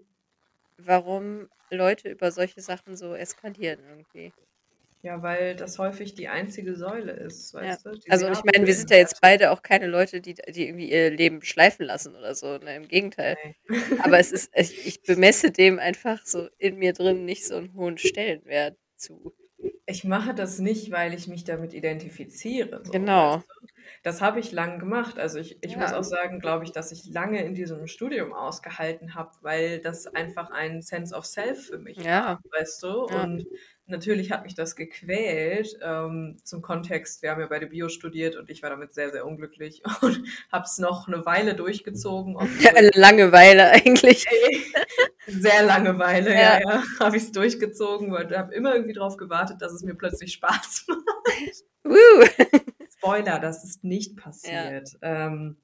[0.77, 4.33] warum Leute über solche Sachen so eskalieren irgendwie.
[5.05, 7.61] Ja, weil das häufig die einzige Säule ist, Ja.
[7.61, 7.91] weißt du?
[7.91, 10.89] die Also ich meine, wir sind ja jetzt beide auch keine Leute, die, die irgendwie
[10.91, 12.57] ihr Leben schleifen lassen oder so.
[12.57, 12.75] Ne?
[12.75, 13.37] Im Gegenteil.
[13.67, 13.77] Nee.
[13.99, 17.75] Aber es ist, ich, ich bemesse dem einfach so in mir drin nicht so einen
[17.75, 19.31] hohen Stellenwert zu.
[19.85, 22.81] Ich mache das nicht, weil ich mich damit identifiziere.
[22.83, 23.37] So, Genau.
[23.37, 23.43] du?
[24.01, 25.19] Das habe ich lang gemacht.
[25.19, 25.99] Also ich, ich muss Ja.
[25.99, 30.49] auch sagen, glaube ich, dass ich lange in diesem Studium ausgehalten habe, weil das einfach
[30.49, 32.39] ein Sense of Self für mich Ja.
[32.43, 33.07] war, weißt du?
[33.11, 33.23] Ja.
[33.23, 33.45] Und
[33.87, 35.77] natürlich hat mich das gequält.
[35.81, 39.25] Ähm, zum Kontext, wir haben ja beide Bio studiert und ich war damit sehr, sehr
[39.25, 42.37] unglücklich und habe es noch eine Weile durchgezogen.
[42.37, 44.25] Eine Langeweile eigentlich.
[45.27, 46.59] sehr Langeweile, ja, Ja.
[46.59, 49.95] ja, habe ich es durchgezogen, weil ich habe immer irgendwie darauf gewartet, dass es mir
[49.95, 51.63] plötzlich Spaß macht.
[51.83, 52.25] Woo.
[52.97, 54.97] Spoiler, das ist nicht passiert.
[55.01, 55.57] Ähm,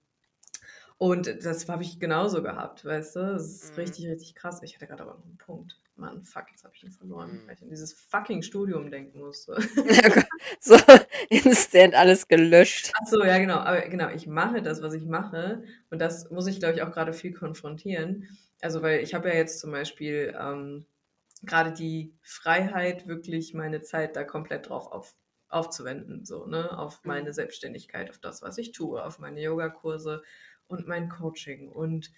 [1.00, 3.20] und das habe ich genauso gehabt, weißt du?
[3.34, 3.82] Das ist Mhm.
[3.84, 4.62] richtig, richtig krass.
[4.62, 5.81] Ich hatte gerade aber noch einen Punkt.
[6.02, 7.48] Mann, fuck, jetzt habe ich ihn verloren, Mhm.
[7.48, 9.56] weil ich an dieses fucking Studium denken musste.
[10.60, 10.76] so
[11.30, 12.92] instant alles gelöscht.
[13.02, 13.58] Ach so, ja, genau.
[13.60, 15.64] Aber genau, ich mache das, was ich mache.
[15.90, 18.28] Und das muss ich, glaube ich, auch gerade viel konfrontieren.
[18.62, 20.86] Also, weil ich habe ja jetzt zum Beispiel ähm,
[21.44, 25.16] gerade die Freiheit, wirklich meine Zeit da komplett drauf auf,
[25.50, 26.78] aufzuwenden, so, ne?
[26.78, 27.34] Auf meine Mhm.
[27.34, 30.24] Selbstständigkeit, auf das, was ich tue, auf meine Yogakurse
[30.68, 31.70] und mein Coaching.
[31.70, 32.12] Und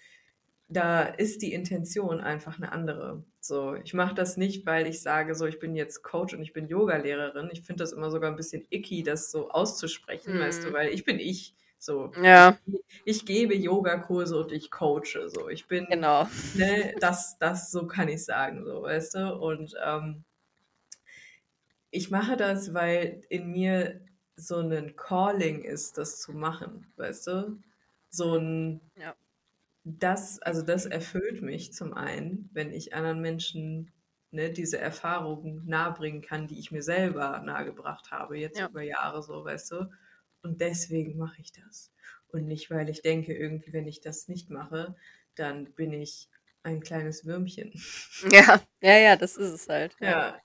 [0.68, 3.24] da ist die Intention einfach eine andere.
[3.40, 6.52] So, ich mache das nicht, weil ich sage, so, ich bin jetzt Coach und ich
[6.52, 7.50] bin Yogalehrerin.
[7.52, 10.72] Ich finde das immer sogar ein bisschen icky, das so auszusprechen, weißt du, Mhm.
[10.72, 11.54] weil ich bin ich.
[11.78, 15.28] So, Ja, ich, ich gebe Yogakurse und ich coache.
[15.28, 16.26] So, ich bin, genau.
[16.54, 19.34] ne, das, das, so kann ich sagen, so, weißt du.
[19.36, 20.24] Und ähm,
[21.90, 24.00] ich mache das, weil in mir
[24.36, 27.58] so ein Calling ist, das zu machen, weißt du?
[28.10, 29.14] So ein, Ja.
[29.84, 33.92] Das, also das erfüllt mich zum einen, wenn ich anderen Menschen
[34.30, 38.68] ne, diese Erfahrungen nahebringen kann, die ich mir selber nahegebracht habe, jetzt Ja.
[38.68, 39.90] über Jahre so, weißt du.
[40.42, 41.92] Und deswegen mache ich das.
[42.28, 44.96] Und nicht, weil ich denke, irgendwie, wenn ich das nicht mache,
[45.36, 46.28] dann bin ich
[46.62, 47.72] ein kleines Würmchen.
[48.32, 49.96] Ja, ja, ja, das ist es halt.
[50.00, 50.10] Ja.
[50.10, 50.40] Ja,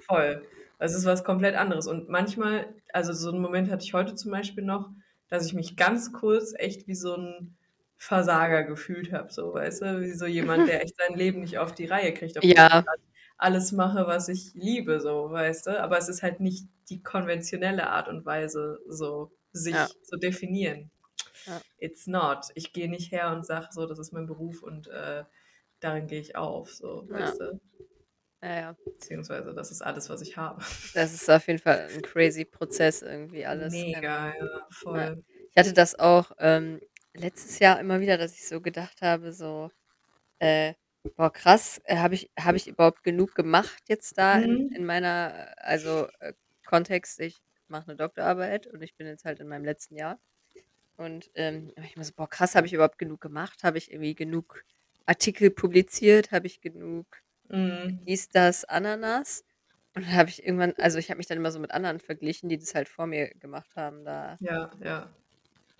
[0.00, 0.46] voll.
[0.78, 1.86] Das ist was komplett anderes.
[1.86, 4.90] Und manchmal, also so einen Moment hatte ich heute zum Beispiel noch,
[5.28, 7.56] dass ich mich ganz kurz echt wie so ein
[8.02, 11.74] Versager gefühlt habe, so, weißt du, wie so jemand, der echt sein Leben nicht auf
[11.74, 12.80] die Reihe kriegt, obwohl Ja.
[12.80, 13.02] ich
[13.36, 15.78] alles mache, was ich liebe, so, weißt du.
[15.82, 19.86] Aber es ist halt nicht die konventionelle Art und Weise, so sich Ja.
[20.02, 20.90] zu definieren.
[21.46, 21.60] Ja.
[21.78, 22.46] It's not.
[22.54, 25.24] Ich gehe nicht her und sage so, das ist mein Beruf und äh,
[25.80, 27.14] darin gehe ich auf, so, Ja.
[27.20, 27.60] weißt du.
[28.42, 28.76] Ja, ja.
[28.86, 30.62] Beziehungsweise, das ist alles, was ich habe.
[30.94, 33.72] Das ist auf jeden Fall ein crazy Prozess irgendwie alles.
[33.74, 35.22] Mega, ja, voll.
[35.50, 36.80] Ich hatte das auch ähm,
[37.14, 39.70] letztes Jahr immer wieder, dass ich so gedacht habe, so,
[40.40, 40.74] äh,
[41.16, 44.70] boah, krass, äh, habe ich, hab ich überhaupt genug gemacht jetzt da in, Mhm.
[44.70, 46.34] in meiner, also äh,
[46.66, 50.20] Kontext, ich mache eine Doktorarbeit und ich bin jetzt halt in meinem letzten Jahr.
[50.96, 53.64] Und ähm, ich mir so, boah, krass, habe ich überhaupt genug gemacht?
[53.64, 54.64] Habe ich irgendwie genug
[55.06, 56.32] Artikel publiziert?
[56.32, 57.06] Habe ich genug
[57.50, 58.00] Mhm.
[58.06, 59.44] dies, das, Ananas?
[59.94, 62.48] Und dann habe ich irgendwann, also ich habe mich dann immer so mit anderen verglichen,
[62.48, 64.38] die das halt vor mir gemacht haben da.
[64.40, 65.10] Ja, ja.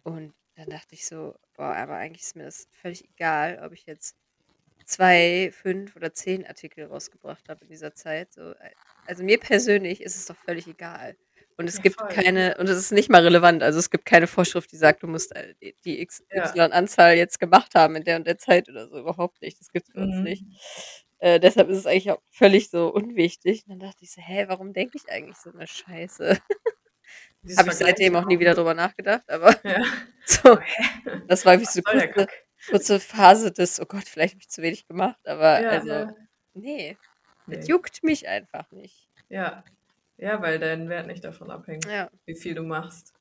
[0.02, 3.86] Und dann dachte ich so, boah, aber eigentlich ist mir das völlig egal, ob ich
[3.86, 4.16] jetzt
[4.84, 8.32] zwei, fünf oder zehn Artikel rausgebracht habe in dieser Zeit.
[8.34, 8.70] So, äh,
[9.07, 11.16] also mir persönlich ist es doch völlig egal.
[11.57, 12.09] Und es Ja, gibt voll.
[12.09, 15.09] keine, und es ist nicht mal relevant, also es gibt keine Vorschrift, die sagt, du
[15.09, 16.01] musst äh, die-.
[16.01, 18.98] XY-Anzahl jetzt gemacht haben in der und der Zeit oder so.
[18.98, 19.61] Überhaupt nicht.
[19.61, 20.22] Das gibt es bei uns Mhm.
[20.22, 20.46] nicht.
[21.18, 23.64] Äh, deshalb ist es eigentlich auch völlig so unwichtig.
[23.66, 26.38] Und dann dachte ich so, hä, warum denke ich eigentlich so eine Scheiße?
[27.57, 29.82] Habe ich seitdem auch nie wieder drüber nachgedacht, aber Ja.
[30.26, 30.59] so,
[31.28, 32.28] das war wie so der kurze,
[32.68, 36.14] kurze Phase des, oh Gott, vielleicht habe ich zu wenig gemacht, aber Ja, also, ja.
[36.55, 36.99] nee,
[37.47, 37.66] das Nee.
[37.66, 39.09] juckt mich einfach nicht.
[39.28, 39.64] Ja.
[40.18, 43.14] Ja, weil dein Wert nicht davon abhängt, Ja, wie viel du machst.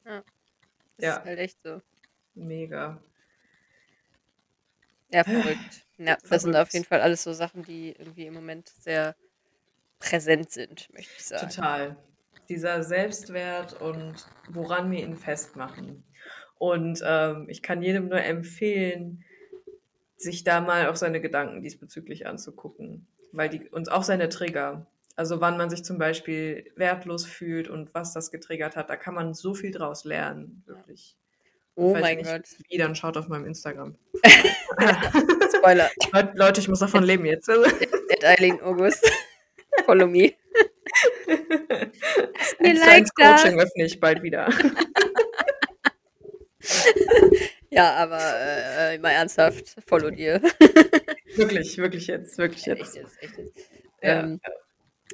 [0.97, 1.17] das Ja.
[1.17, 1.81] ist halt echt so.
[2.35, 3.01] Mega.
[5.11, 5.85] Ja, verrückt.
[6.01, 9.17] Ja, das sind auf jeden Fall alles so Sachen, die irgendwie im Moment sehr
[9.99, 11.49] präsent sind, möchte ich sagen.
[11.49, 11.97] Total.
[12.49, 16.03] Dieser Selbstwert und woran wir ihn festmachen.
[16.57, 19.23] Und ähm, ich kann jedem nur empfehlen,
[20.17, 23.07] sich da mal auch seine Gedanken diesbezüglich anzugucken.
[23.31, 24.87] Weil die uns auch seine Trigger.
[25.15, 29.13] Also wann man sich zum Beispiel wertlos fühlt und was das getriggert hat, da kann
[29.13, 31.15] man so viel draus lernen, wirklich.
[31.75, 32.43] Oh Falls mein nicht Gott.
[32.69, 33.95] Wie, dann schaut auf meinem Instagram.
[35.57, 35.89] Spoiler.
[36.13, 37.49] Leut- Leute, ich muss davon leben jetzt.
[37.49, 39.05] At Eileen August.
[39.85, 40.33] Follow me.
[42.59, 43.35] Mir Like eins da.
[43.35, 44.49] Coaching öffne ich bald wieder.
[47.71, 50.41] Ja, aber äh, mal ernsthaft, follow dir.
[51.35, 52.95] wirklich, wirklich jetzt, wirklich Ja, echt jetzt.
[52.95, 53.57] jetzt, echt jetzt.
[54.01, 54.21] Ja.
[54.23, 54.41] Ähm,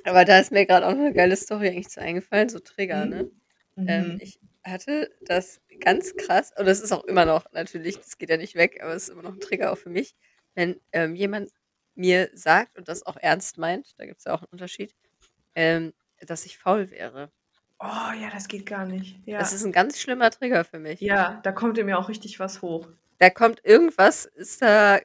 [0.06, 3.06] aber da ist mir gerade auch noch eine geile Story eigentlich zu eingefallen, so Trigger,
[3.06, 3.10] Mhm.
[3.12, 3.32] ne?
[3.76, 3.88] Mhm.
[3.90, 8.30] Ähm, ich hatte das ganz krass, und das ist auch immer noch natürlich, das geht
[8.30, 10.16] ja nicht weg, aber es ist immer noch ein Trigger auch für mich,
[10.56, 11.52] wenn ähm, jemand
[11.96, 14.96] mir sagt und das auch ernst meint, da gibt es ja auch einen Unterschied,
[15.56, 17.32] ähm, dass ich faul wäre.
[17.80, 19.20] oh ja, das geht gar nicht.
[19.26, 19.40] Ja.
[19.40, 21.00] Das ist ein ganz schlimmer Trigger für mich.
[21.02, 22.88] ja, da kommt mir auch richtig was hoch.
[23.18, 25.04] Da kommt irgendwas, ist da äh,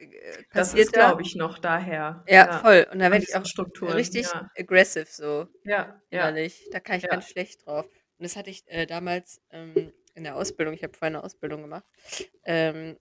[0.53, 1.07] Das passiert ist, da.
[1.11, 2.25] glaube ich, noch daher.
[2.27, 2.87] Ja, voll.
[2.91, 3.93] Und da werde ich auch Strukturen.
[3.93, 6.29] richtig Ja, aggressive so ja, ja.
[6.29, 6.69] innerlich.
[6.73, 7.11] Da kann ich Ja.
[7.11, 7.85] ganz schlecht drauf.
[7.87, 11.63] Und das hatte ich äh, damals ähm, in der Ausbildung, ich habe vorher eine Ausbildung
[11.63, 11.85] gemacht,
[12.45, 12.99] ähm,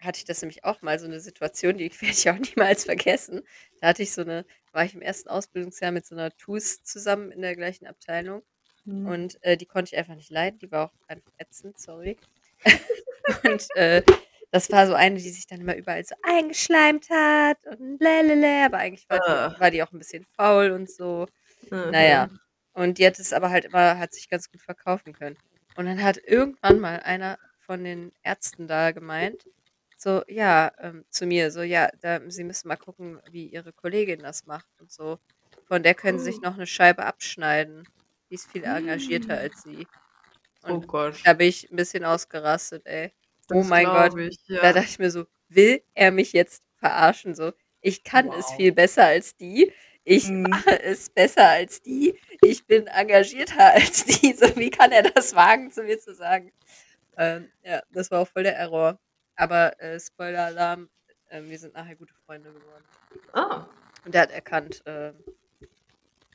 [0.00, 3.42] hatte ich das nämlich auch mal, so eine Situation, die werde ich auch niemals vergessen.
[3.80, 7.30] Da hatte ich so eine, war ich im ersten Ausbildungsjahr mit so einer TUS zusammen
[7.32, 8.42] in der gleichen Abteilung
[8.84, 9.06] Mhm.
[9.06, 12.16] und äh, die konnte ich einfach nicht leiden, die war auch einfach ätzend, sorry.
[13.44, 14.02] und äh,
[14.50, 18.78] das war so eine, die sich dann immer überall so eingeschleimt hat und lalala, aber
[18.78, 19.48] eigentlich war Ah.
[19.50, 21.26] die, war die auch ein bisschen faul und so.
[21.70, 21.90] Mhm.
[21.90, 22.30] Naja.
[22.72, 25.36] Und die hat es aber halt immer, hat sich ganz gut verkaufen können.
[25.76, 29.44] Und dann hat irgendwann mal einer von den Ärzten da gemeint,
[29.98, 34.22] so, ja, ähm, zu mir, so, ja, da, sie müssen mal gucken, wie ihre Kollegin
[34.22, 35.18] das macht und so.
[35.66, 36.42] Von der können sie sich Oh.
[36.42, 37.88] noch eine Scheibe abschneiden.
[38.30, 39.38] Die ist viel engagierter Mm.
[39.38, 39.90] als sie.
[40.66, 41.16] Oh Und Gott.
[41.24, 43.12] da bin ich ein bisschen ausgerastet, ey.
[43.50, 44.14] oh das mein glaub Gott.
[44.16, 44.60] Ich, ja.
[44.62, 47.34] Da dachte ich mir so, will er mich jetzt verarschen?
[47.34, 48.56] So, ich kann es Wow.
[48.56, 49.72] viel besser als die.
[50.04, 50.42] Ich Mhm.
[50.50, 52.18] mache es besser als die.
[52.40, 54.34] Ich bin engagierter als die.
[54.38, 56.52] So, wie kann er das wagen, zu mir zu sagen?
[57.16, 59.00] Ähm, ja, das war auch voll der Error.
[59.38, 60.88] Aber äh, Spoiler-Alarm,
[61.30, 62.84] ähm, wir sind nachher gute Freunde geworden.
[63.32, 63.66] ah,
[64.04, 65.14] Und der hat erkannt, ähm,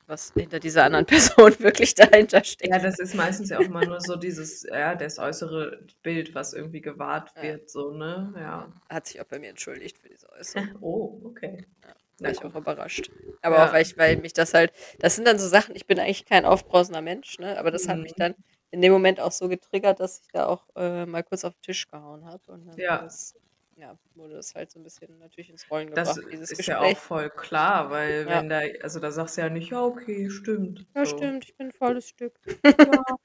[0.06, 1.04] was hinter dieser anderen
[1.38, 2.72] Person wirklich dahinter steckt.
[2.72, 6.54] ja, das ist meistens ja auch mal nur so dieses, ja, das äußere Bild, was
[6.54, 7.42] irgendwie gewahrt Ja.
[7.42, 8.32] wird, so, ne?
[8.38, 8.72] Ja.
[8.88, 10.68] Hat sich auch bei mir entschuldigt für diese Äußerung.
[10.82, 11.66] Oh, okay.
[11.82, 13.10] War Na ich auch überrascht.
[13.42, 13.68] Aber Ja.
[13.68, 16.24] auch, weil, ich, weil mich das halt, das sind dann so Sachen, ich bin eigentlich
[16.24, 17.58] kein aufbrausender Mensch, ne?
[17.58, 18.18] aber das hat mich Mhm.
[18.18, 18.34] dann
[18.74, 21.62] in dem Moment auch so getriggert, dass ich da auch äh, mal kurz auf den
[21.62, 22.52] Tisch gehauen habe.
[22.52, 22.98] Und dann Ja.
[22.98, 23.36] das,
[23.76, 26.68] ja, wurde das halt so ein bisschen natürlich ins Rollen Das gebracht, dieses ist Gespräch.
[26.68, 28.28] ja auch voll klar, weil Ja.
[28.28, 30.86] wenn da, also da sagst du ja nicht, ja, okay, stimmt.
[30.96, 31.06] Ja, so.
[31.06, 32.40] stimmt, ich bin ein volles Stück.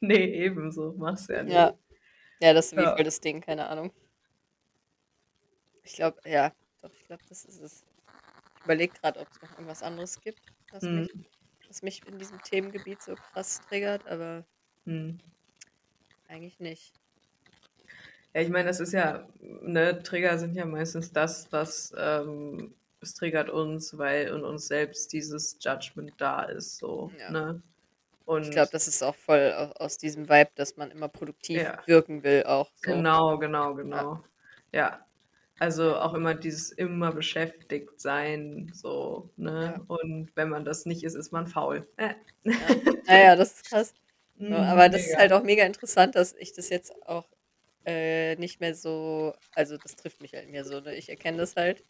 [0.00, 1.54] Nee, ebenso, machst du ja nicht.
[1.54, 1.78] Ja.
[2.40, 2.94] Ja, das ist wie Ja.
[2.94, 3.92] voll das Ding, keine Ahnung.
[5.82, 6.52] Ich glaube, ja,
[6.82, 7.84] doch, ich glaube, das ist es.
[8.56, 11.06] Ich überlege gerade, ob es noch irgendwas anderes gibt, was, Hm.
[11.14, 11.14] mich,
[11.74, 14.46] was mich in diesem Themengebiet so krass triggert, aber
[14.86, 15.18] Hm.
[16.28, 16.94] eigentlich nicht.
[18.34, 23.14] Ja, ich meine, das ist ja, ne, Trigger sind ja meistens das, was ähm, es
[23.14, 27.28] triggert uns, weil in uns selbst dieses Judgment da ist, so, Ja.
[27.28, 27.62] ne?
[28.24, 31.84] Und Ich glaube, das ist auch voll aus, diesem Vibe, dass man immer produktiv Ja.
[31.86, 33.04] wirken will, auch so.
[33.04, 34.24] Genau, genau, genau.
[34.72, 35.06] Ja.
[35.60, 39.74] Also auch immer dieses immer beschäftigt sein, so, ne?
[39.74, 39.84] Ja.
[39.86, 41.86] Und wenn man das nicht ist, ist man faul.
[41.96, 42.14] Äh.
[42.58, 42.76] Ja.
[43.06, 43.94] Naja, das ist krass.
[44.48, 45.18] So, Mhm, aber das ist mega.
[45.18, 47.30] halt auch mega interessant, dass ich das jetzt auch
[47.86, 50.94] äh, nicht mehr so, also das trifft mich halt mehr so, ne?
[50.96, 51.84] Ich erkenne das halt,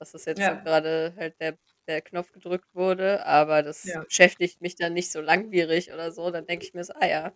[0.00, 0.48] dass das jetzt Ja.
[0.48, 5.20] so gerade halt der, der Knopf gedrückt wurde, aber das beschäftigt mich dann nicht so
[5.22, 6.30] langwierig oder so.
[6.32, 7.34] Dann denke ich mir so, ah ja,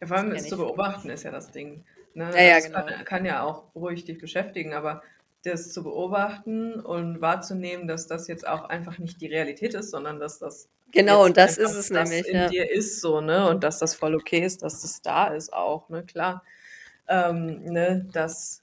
[0.00, 1.84] Ja, vor allem es zu beobachten ist ja das Ding.
[2.14, 2.30] Ne?
[2.34, 2.84] Ja, ja, es genau.
[2.84, 5.02] kann, kann ja auch ruhig dich beschäftigen, aber
[5.44, 10.18] das zu beobachten und wahrzunehmen, dass das jetzt auch einfach nicht die Realität ist, sondern
[10.18, 12.48] dass das Genau, und das ist es das nämlich, in ja.
[12.48, 13.48] dir ist so, ne?
[13.48, 16.04] Und dass das voll okay ist, dass das da ist auch, ne?
[16.04, 16.44] Klar.
[17.08, 18.06] Ähm, ne?
[18.12, 18.62] Das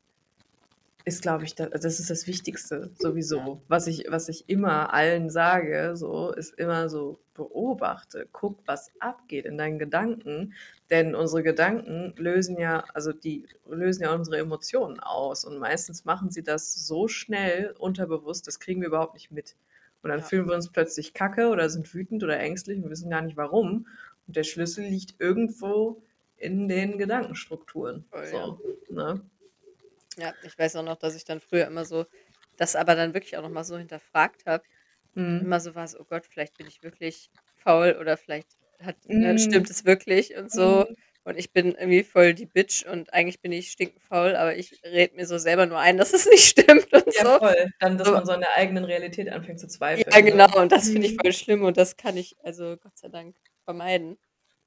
[1.11, 3.37] ist, glaube ich, da, das ist das Wichtigste sowieso.
[3.37, 3.61] Ja.
[3.67, 9.45] Was ich, was ich immer allen sage, so, ist immer so, beobachte, guck, was abgeht
[9.45, 10.53] in deinen Gedanken.
[10.89, 15.45] Denn unsere Gedanken lösen ja, also die lösen ja unsere Emotionen aus.
[15.45, 19.55] Und meistens machen sie das so schnell unterbewusst, das kriegen wir überhaupt nicht mit.
[20.03, 20.25] Und dann Ja.
[20.25, 23.87] fühlen wir uns plötzlich kacke oder sind wütend oder ängstlich und wissen gar nicht warum.
[24.27, 26.01] Und der Schlüssel liegt irgendwo
[26.37, 28.05] in den Gedankenstrukturen.
[28.09, 28.59] Voll, so,
[28.89, 29.21] ne?
[30.17, 32.05] Ja, ich weiß auch noch, dass ich dann früher immer so,
[32.57, 34.63] das aber dann wirklich auch nochmal so hinterfragt habe.
[35.15, 35.41] Mhm.
[35.45, 38.49] Immer so war es, oh Gott, vielleicht bin ich wirklich faul oder vielleicht
[38.81, 39.37] hat, ne, Mhm.
[39.37, 40.85] stimmt es wirklich und so.
[40.89, 40.95] Mhm.
[41.23, 45.15] Und ich bin irgendwie voll die Bitch und eigentlich bin ich stinkenfaul, aber ich rede
[45.15, 47.39] mir so selber nur ein, dass es nicht stimmt und Ja, so.
[47.39, 47.71] voll.
[47.79, 48.13] Dann, dass So.
[48.13, 50.13] man so an der eigenen Realität anfängt zu zweifeln.
[50.13, 50.31] Ja, ne?
[50.31, 51.19] genau, und das finde ich Mhm.
[51.21, 53.35] voll schlimm und das kann ich also Gott sei Dank
[53.65, 54.17] vermeiden.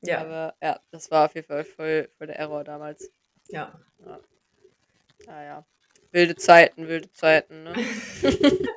[0.02, 3.10] Ja, Aber ja, das war auf jeden Fall voll, voll der Error damals.
[3.48, 3.72] ja.
[5.26, 5.66] Naja.
[6.12, 7.74] Wilde Zeiten, wilde Zeiten, ne?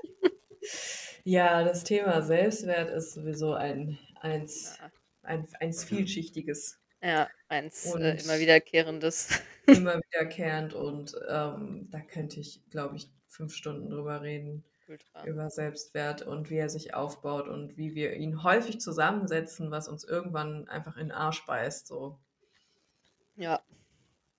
[1.23, 4.91] Ja, das Thema Selbstwert ist sowieso ein, eins, Ja,
[5.23, 9.41] ein, eins vielschichtiges, ja eins äh, immer wiederkehrendes.
[9.67, 15.25] immer wiederkehrend und ähm, da könnte ich, glaube ich, fünf Stunden drüber reden, Ultra.
[15.25, 20.05] über Selbstwert und wie er sich aufbaut und wie wir ihn häufig zusammensetzen, was uns
[20.05, 21.87] irgendwann einfach in den Arsch beißt.
[21.87, 22.19] So.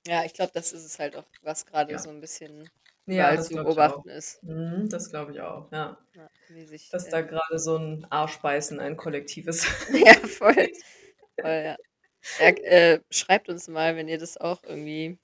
[0.08, 0.24] Ja.
[0.24, 1.98] Ich glaube, das ist es halt auch, was gerade Ja.
[1.98, 2.68] so ein bisschen
[3.06, 4.42] Ja, zu beobachten ist.
[4.42, 5.98] Mhm, das glaube ich auch, ja.
[6.14, 6.28] Ja,
[6.66, 9.64] sich, Dass äh, da gerade so ein Arschbeißen ein kollektives.
[9.92, 10.54] ja, voll.
[11.40, 11.76] voll ja.
[12.40, 15.18] Äh, schreibt uns mal, wenn ihr das auch irgendwie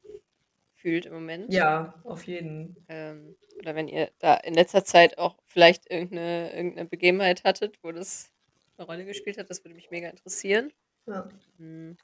[0.74, 1.52] fühlt im Moment.
[1.52, 2.76] ja, auf jeden.
[2.88, 7.90] Ähm, oder wenn ihr da in letzter Zeit auch vielleicht irgendeine, irgendeine Begebenheit hattet, wo
[7.92, 8.30] das
[8.76, 10.72] eine Rolle gespielt hat, das würde mich mega interessieren.
[11.06, 11.28] Ja.
[11.58, 11.96] Hm.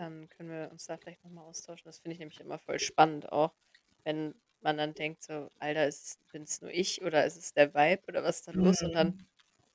[0.00, 1.84] Dann können wir uns da vielleicht nochmal austauschen.
[1.86, 3.54] Das finde ich nämlich immer voll spannend auch,
[4.04, 5.90] wenn man dann denkt, so, Alter,
[6.32, 8.82] bin es nur ich oder ist es der Vibe oder was ist da los?
[8.82, 9.26] Und dann Mhm.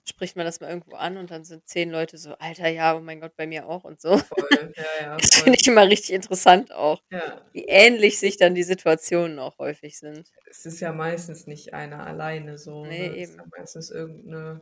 [0.08, 3.02] spricht man das mal irgendwo an und dann sind zehn Leute so, Alter, ja, oh
[3.02, 4.20] mein Gott, bei mir auch und so.
[4.30, 5.44] Voll, ja, ja, Das voll.
[5.44, 10.00] finde ich immer richtig interessant auch, Ja, wie ähnlich sich dann die Situationen auch häufig
[10.00, 10.32] sind.
[10.46, 12.92] es ist ja meistens nicht einer alleine so.
[12.92, 13.14] Nee, ne?
[13.16, 13.38] Es ist eben.
[13.38, 14.62] ja meistens irgendeine,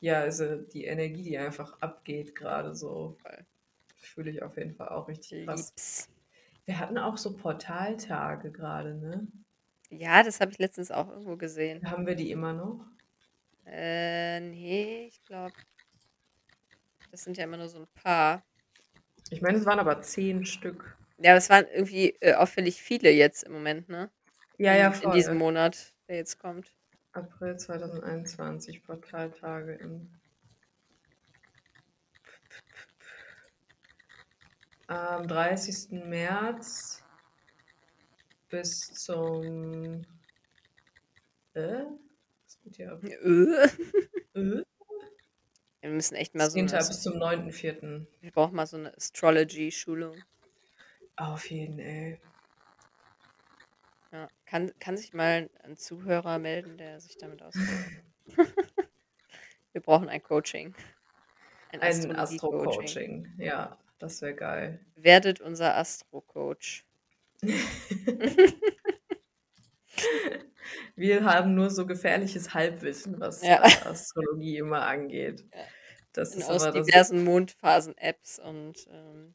[0.00, 3.20] ja, also die Energie, die einfach abgeht gerade so.
[3.22, 3.44] Voll.
[4.14, 5.70] Fühle ich auf jeden Fall auch richtig krass.
[5.70, 6.08] Liebs.
[6.66, 9.26] Wir hatten auch so Portaltage gerade, ne?
[9.90, 11.88] Ja, das habe ich letztens auch irgendwo gesehen.
[11.90, 12.86] Haben wir die immer noch?
[13.66, 15.54] Äh, nee, ich glaube,
[17.10, 18.42] das sind ja immer nur so ein paar.
[19.30, 20.96] Ich meine, es waren aber zehn Stück.
[21.18, 24.10] Ja, aber es waren irgendwie äh, auffällig viele jetzt im Moment, ne?
[24.58, 25.12] Ja, in, ja, in voll.
[25.14, 26.72] diesem Monat, der jetzt kommt.
[27.12, 30.10] April 2021, Portaltage im.
[34.86, 35.92] Am 30.
[36.04, 37.02] März
[38.50, 40.02] bis zum.
[41.54, 41.84] Äh?
[42.44, 43.02] Was geht hier ab?
[43.02, 44.38] Äh.
[44.38, 44.64] Äh?
[45.80, 46.70] Wir müssen echt mal so 10.
[46.70, 48.06] eine, bis zum 9.4.
[48.20, 50.22] wir brauchen mal so eine Astrology-Schulung.
[51.16, 52.20] Auf jeden, ey.
[54.12, 54.28] Ja.
[54.46, 58.02] Kann, kann sich mal ein Zuhörer melden, der sich damit auskennt?
[59.72, 60.74] wir brauchen ein Coaching.
[61.72, 62.16] Ein Ein.
[62.16, 63.34] Astro-Coaching.
[63.38, 64.80] Ja, das wäre geil.
[64.96, 66.84] Werdet unser Astro-Coach.
[70.96, 73.62] Wir haben nur so gefährliches Halbwissen, was Ja.
[73.64, 75.44] äh, Astrologie immer angeht.
[75.52, 75.60] Ja.
[76.12, 79.34] Das Und ist aus diversen Mondphasen-Apps und ähm,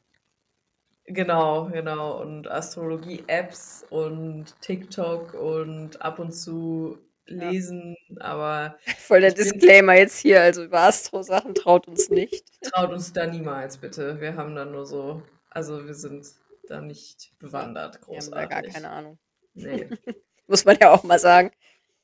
[1.05, 2.21] Genau, genau.
[2.21, 6.99] Und Astrologie-Apps und TikTok und ab und zu
[7.29, 7.49] Ja.
[7.49, 12.43] lesen, aber voll der Ich bin- Disclaimer jetzt hier, also über Astro-Sachen traut uns nicht.
[12.61, 14.19] traut uns da niemals bitte.
[14.19, 16.27] Wir haben da nur so, also wir sind
[16.67, 18.73] da nicht bewandert, Wir haben da gar großartig.
[18.73, 19.17] keine Ahnung.
[19.53, 19.87] Nee.
[20.47, 21.51] Muss man ja auch mal sagen.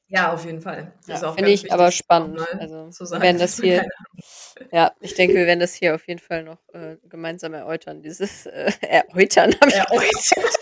[0.07, 0.93] Ja, auf jeden Fall.
[1.07, 2.35] Ja, finde ich aber wichtig, spannend.
[2.35, 3.83] nochmal Also, zu wir sagen, werden das hier
[4.71, 8.45] ja, ich denke, wir werden das hier auf jeden Fall noch, äh, gemeinsam erläutern, dieses,
[8.45, 10.54] äh, erläutern habe ich Erläutert.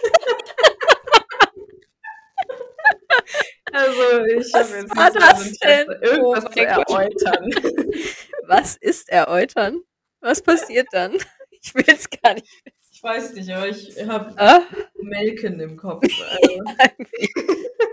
[3.93, 5.87] Also, ich Was habe jetzt war das denn?
[6.01, 7.49] irgendwas Oh zu erläutern.
[8.47, 9.81] Was ist erläutern?
[10.21, 11.17] Was passiert dann?
[11.51, 12.47] Ich will es gar nicht
[12.91, 14.61] Ich weiß nicht, aber ich habe Ah,
[14.95, 16.03] Melken im Kopf.
[16.19, 16.63] Also,
[16.97, 17.29] irgendwie.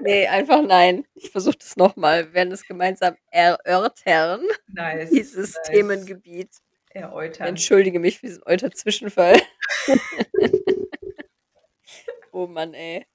[0.03, 1.07] Ne, einfach nein.
[1.14, 2.26] Ich versuche das noch mal.
[2.26, 5.11] Wir werden es gemeinsam erörtern, nice.
[5.11, 5.62] dieses nice.
[5.68, 6.51] Themengebiet.
[6.92, 7.46] Erläutern.
[7.48, 9.40] Entschuldige mich für diesen Euter-Zwischenfall.
[12.32, 13.07] Oh Mann, ey.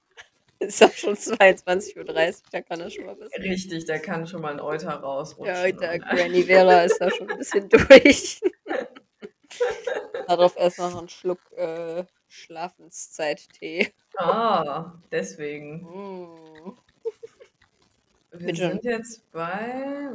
[0.58, 2.04] Ist auch schon 22:30 Uhr,
[2.50, 3.42] da kann das schon mal passieren.
[3.42, 5.54] Richtig, da kann schon mal ein Euter rausrutschen.
[5.54, 8.40] Ja, der und- Granny Vera ist da schon ein bisschen durch.
[10.26, 13.92] Darauf erst noch einen Schluck äh, Schlafenszeit-Tee.
[14.16, 15.82] Ah, deswegen.
[15.82, 16.76] Mm.
[18.32, 18.68] Wir Bitte.
[18.70, 20.10] sind jetzt bei.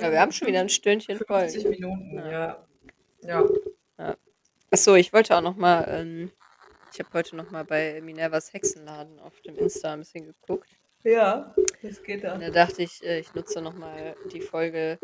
[0.00, 1.48] Ja, wir haben schon wieder ein Stündchen voll.
[1.48, 2.64] 50 Minuten, Ja.
[3.22, 3.44] ja.
[3.98, 4.16] Ja.
[4.70, 6.32] Achso, ich wollte auch noch mal, ähm,
[6.92, 10.68] ich habe heute noch mal bei Minervas Hexenladen auf dem Insta ein bisschen geguckt.
[11.04, 12.38] Ja, das geht Und da.
[12.38, 14.98] da dachte ich, äh, ich nutze noch mal die Folge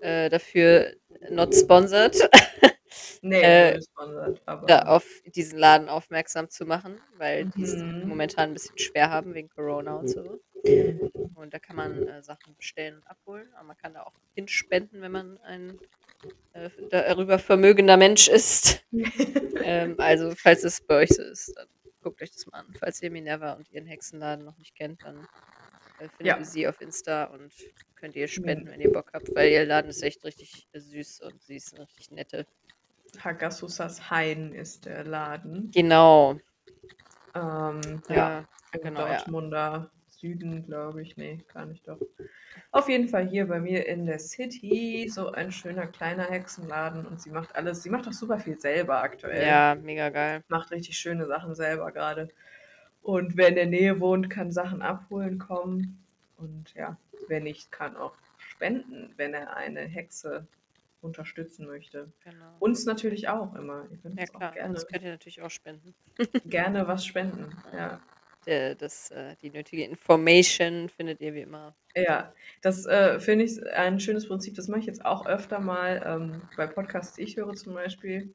[0.00, 0.94] äh, dafür,
[1.30, 2.16] not sponsored,
[3.22, 4.66] Nee, Äh, gesponsert, aber.
[4.66, 8.08] da auf diesen Laden aufmerksam zu machen, weil die es Mhm.
[8.08, 10.38] momentan ein bisschen schwer haben wegen Corona und so.
[11.34, 15.02] Und da kann man äh, Sachen bestellen und abholen, aber man kann da auch hinspenden,
[15.02, 15.78] wenn man ein
[16.52, 18.84] äh, darüber vermögender Mensch ist.
[19.64, 21.66] ähm, also, falls es bei euch so ist, dann
[22.02, 22.66] guckt euch das mal an.
[22.78, 25.16] Falls ihr Minerva und ihren Hexenladen noch nicht kennt, dann
[25.98, 26.38] äh, findet Ja.
[26.38, 27.52] ihr sie auf Insta und
[27.96, 31.22] könnt ihr spenden, wenn ihr Bock habt, weil ihr Laden ist echt richtig äh, süß
[31.22, 32.46] und sie ist eine richtig nette.
[33.22, 35.70] Hagasusas Hain ist der Laden.
[35.70, 36.38] Genau.
[37.34, 38.48] Ähm, ja, Ja,
[38.82, 39.06] genau.
[39.06, 39.90] Dortmunder
[40.24, 41.18] Süden, glaube ich.
[41.18, 41.98] Nee, gar nicht doch.
[42.70, 47.20] Auf jeden Fall hier bei mir in der City so ein schöner kleiner Hexenladen und
[47.20, 49.46] sie macht alles, sie macht auch super viel selber aktuell.
[49.46, 50.42] Ja, mega geil.
[50.48, 52.30] Macht richtig schöne Sachen selber gerade.
[53.02, 56.02] Und wer in der Nähe wohnt, kann Sachen abholen kommen.
[56.38, 56.96] Und ja,
[57.28, 60.46] wer nicht, kann auch spenden, wenn er eine Hexe
[61.02, 62.10] unterstützen möchte.
[62.24, 62.56] Genau.
[62.60, 63.86] Uns natürlich auch immer.
[63.90, 65.94] Ihr könnt Ja uns auch klar, gerne, das könnt ihr natürlich auch spenden.
[66.46, 67.54] gerne was spenden.
[67.74, 68.00] Ja.
[68.46, 71.74] Der, das, äh, die nötige Information findet ihr wie immer.
[71.96, 72.32] Ja,
[72.62, 74.54] das äh, finde ich ein schönes Prinzip.
[74.54, 78.32] Das mache ich jetzt auch öfter mal ähm, bei Podcasts, die ich höre zum Beispiel,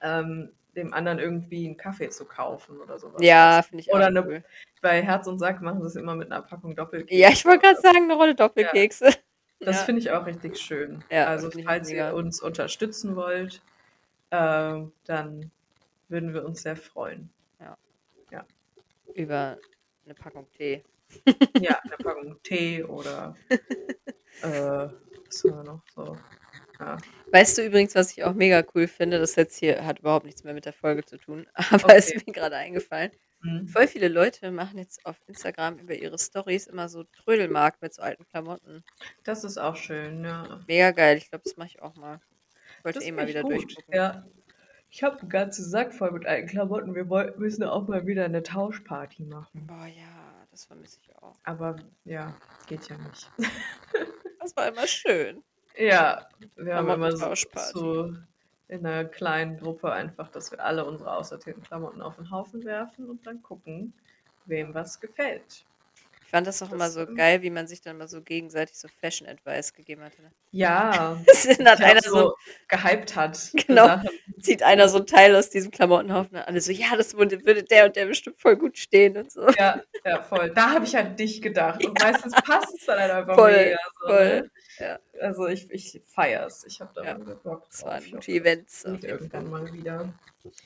[0.00, 3.20] ähm, dem anderen irgendwie einen Kaffee zu kaufen oder sowas.
[3.22, 4.44] Ja, finde ich auch Oder eine- cool.
[4.80, 7.14] Bei Herz und Sack machen sie es immer mit einer Packung Doppelkekse.
[7.14, 9.10] Ja, ich wollte gerade sagen, eine Rolle Doppelkekse.
[9.64, 9.82] Das ja.
[9.84, 11.04] finde ich auch richtig schön.
[11.08, 13.62] Ja, also falls ihr uns unterstützen wollt,
[14.32, 15.52] ähm, dann
[16.08, 17.30] würden wir uns sehr freuen.
[19.14, 19.58] Über
[20.04, 20.82] eine Packung Tee.
[21.60, 23.34] Ja, eine Packung Tee oder
[24.42, 24.88] äh,
[25.26, 26.16] was haben wir noch so?
[26.80, 26.96] Ja.
[27.30, 29.18] Weißt du übrigens, was ich auch mega cool finde?
[29.18, 32.22] Das jetzt hier hat überhaupt nichts mehr mit der Folge zu tun, aber ist Okay.
[32.26, 33.12] mir gerade eingefallen.
[33.42, 33.66] Hm.
[33.68, 38.02] Voll viele Leute machen jetzt auf Instagram über ihre Stories immer so Trödelmarkt mit so
[38.02, 38.84] alten Klamotten.
[39.24, 40.60] Das ist auch schön, ja.
[40.68, 41.16] Mega geil.
[41.18, 42.20] Ich glaube, das mache ich auch mal.
[42.78, 43.52] Ich wollte eh ist mal wieder gut.
[43.52, 43.94] durchgucken.
[43.94, 44.24] Ja.
[44.94, 46.94] Ich habe einen ganzen Sack voll mit alten Klamotten.
[46.94, 49.66] Wir woll- müssen auch mal wieder eine Tauschparty machen.
[49.66, 51.34] Boah, ja, das vermisse ich auch.
[51.44, 52.34] Aber ja,
[52.68, 53.28] geht ja nicht.
[54.38, 55.40] Das war immer schön.
[55.78, 56.26] Ja,
[56.56, 57.32] wir haben immer so,
[57.72, 58.12] so
[58.66, 63.08] in einer kleinen Gruppe einfach, dass wir alle unsere aussortierten Klamotten auf den Haufen werfen
[63.08, 63.92] und dann gucken,
[64.46, 65.64] wem was gefällt.
[66.24, 68.20] Ich fand das auch immer Das, so ähm, geil, wie man sich dann mal so
[68.20, 70.18] gegenseitig so Fashion Advice gegeben hat.
[70.18, 70.32] Ne?
[70.50, 71.16] Ja,
[71.64, 72.34] hat der einer so, so
[72.66, 73.52] gehypt hat.
[73.68, 73.86] Genau.
[73.86, 74.10] Sachen.
[74.42, 77.62] Zieht einer so ein Teil aus diesem Klamottenhaufen und alle so, ja, das würde, würde
[77.62, 79.48] der und der bestimmt voll gut stehen und so.
[79.50, 80.50] Ja, ja, voll.
[80.50, 81.84] Da habe ich an dich gedacht.
[81.84, 83.76] Und meistens passt es dann halt einfach Voll, mega.
[84.00, 84.40] So, voll.
[84.42, 84.50] Ne?
[84.78, 84.98] Ja.
[85.20, 86.64] Also ich, ich feier's.
[86.66, 87.08] Ich habe da Ja.
[87.18, 87.34] ja.
[87.42, 88.84] Bock Das waren gute Events.
[88.84, 90.12] irgendwann mal wieder.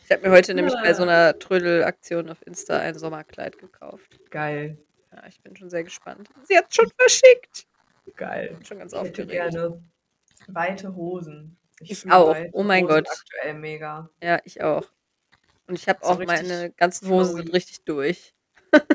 [0.04, 1.08] Ich habe mir heute nämlich bei so Ja.
[1.10, 4.18] einer Trödelaktion auf Insta ein Sommerkleid gekauft.
[4.30, 4.78] Geil,
[5.12, 6.28] Ja, ich bin schon sehr gespannt.
[6.44, 7.66] Sie hat schon verschickt.
[8.16, 8.50] geil.
[8.54, 9.32] Bin schon ganz Ich hätte aufgeregt.
[9.32, 9.82] gerne
[10.48, 11.58] weite Hosen.
[11.80, 12.36] Ich fühle auch.
[12.52, 13.06] Oh mein Gott.
[13.08, 14.08] Aktuell mega.
[14.22, 14.84] Ja, ich auch.
[15.66, 18.34] Und ich habe So auch meine ganzen Hosen sind richtig durch.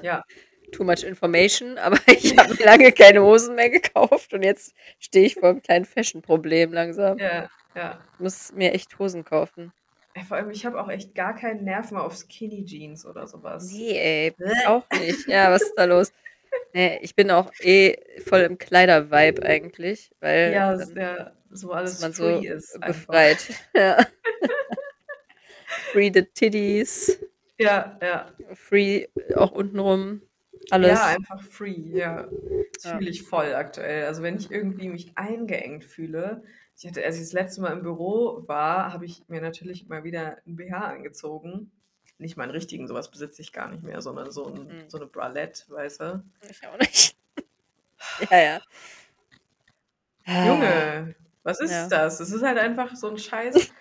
[0.01, 0.23] Ja,
[0.71, 5.35] Too much information, aber ich habe lange keine Hosen mehr gekauft und jetzt stehe ich
[5.35, 7.17] vor einem kleinen Fashion-Problem langsam.
[7.17, 7.99] ja, ja.
[8.13, 9.73] Ich muss mir echt Hosen kaufen.
[10.27, 13.69] Vor allem, ich habe auch echt gar keinen Nerv mehr auf Skinny Jeans oder sowas.
[13.71, 14.35] Nee, ey,
[14.67, 15.27] auch nicht.
[15.27, 16.11] Ja, was ist da los?
[16.73, 22.01] Nee, ich bin auch eh voll im Kleider-Vibe eigentlich, weil Ja, dann ja, so alles
[22.01, 22.79] man so ist.
[22.81, 23.39] befreit.
[23.75, 23.97] Ja.
[25.91, 27.19] Free the titties,
[27.57, 28.31] Ja, ja.
[28.55, 30.21] free auch untenrum.
[30.69, 30.89] Alles.
[30.89, 32.27] Ja, einfach free, ja.
[32.73, 32.97] Das Ja.
[32.97, 34.05] fühle ich voll aktuell.
[34.05, 36.43] Also wenn ich irgendwie mich eingeengt fühle,
[36.77, 40.03] ich hatte, als ich das letzte Mal im Büro war, habe ich mir natürlich mal
[40.03, 41.71] wieder ein BH angezogen.
[42.21, 44.89] Nicht meinen richtigen, sowas besitze ich gar nicht mehr, sondern so, ein, Mhm.
[44.89, 46.23] so eine Bralette, weißt du?
[46.47, 47.15] Ich auch nicht.
[48.31, 48.61] ja, ja.
[50.27, 51.87] Ah, Junge, was ist Ja.
[51.87, 52.19] das?
[52.19, 53.71] Es ist halt einfach so ein scheiß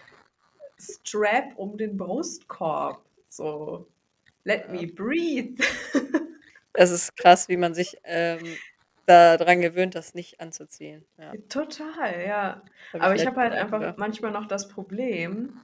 [0.79, 3.05] Strap um den Brustkorb.
[3.29, 3.87] So,
[4.45, 4.73] let Ja.
[4.73, 5.63] me breathe.
[6.73, 8.57] Das ist krass, wie man sich ähm,
[9.05, 11.05] daran gewöhnt, das nicht anzuziehen.
[11.19, 12.63] Ja, Total, ja.
[12.93, 13.99] hab Aber ich letztens habe halt einfach gedacht.
[13.99, 15.61] manchmal noch das Problem,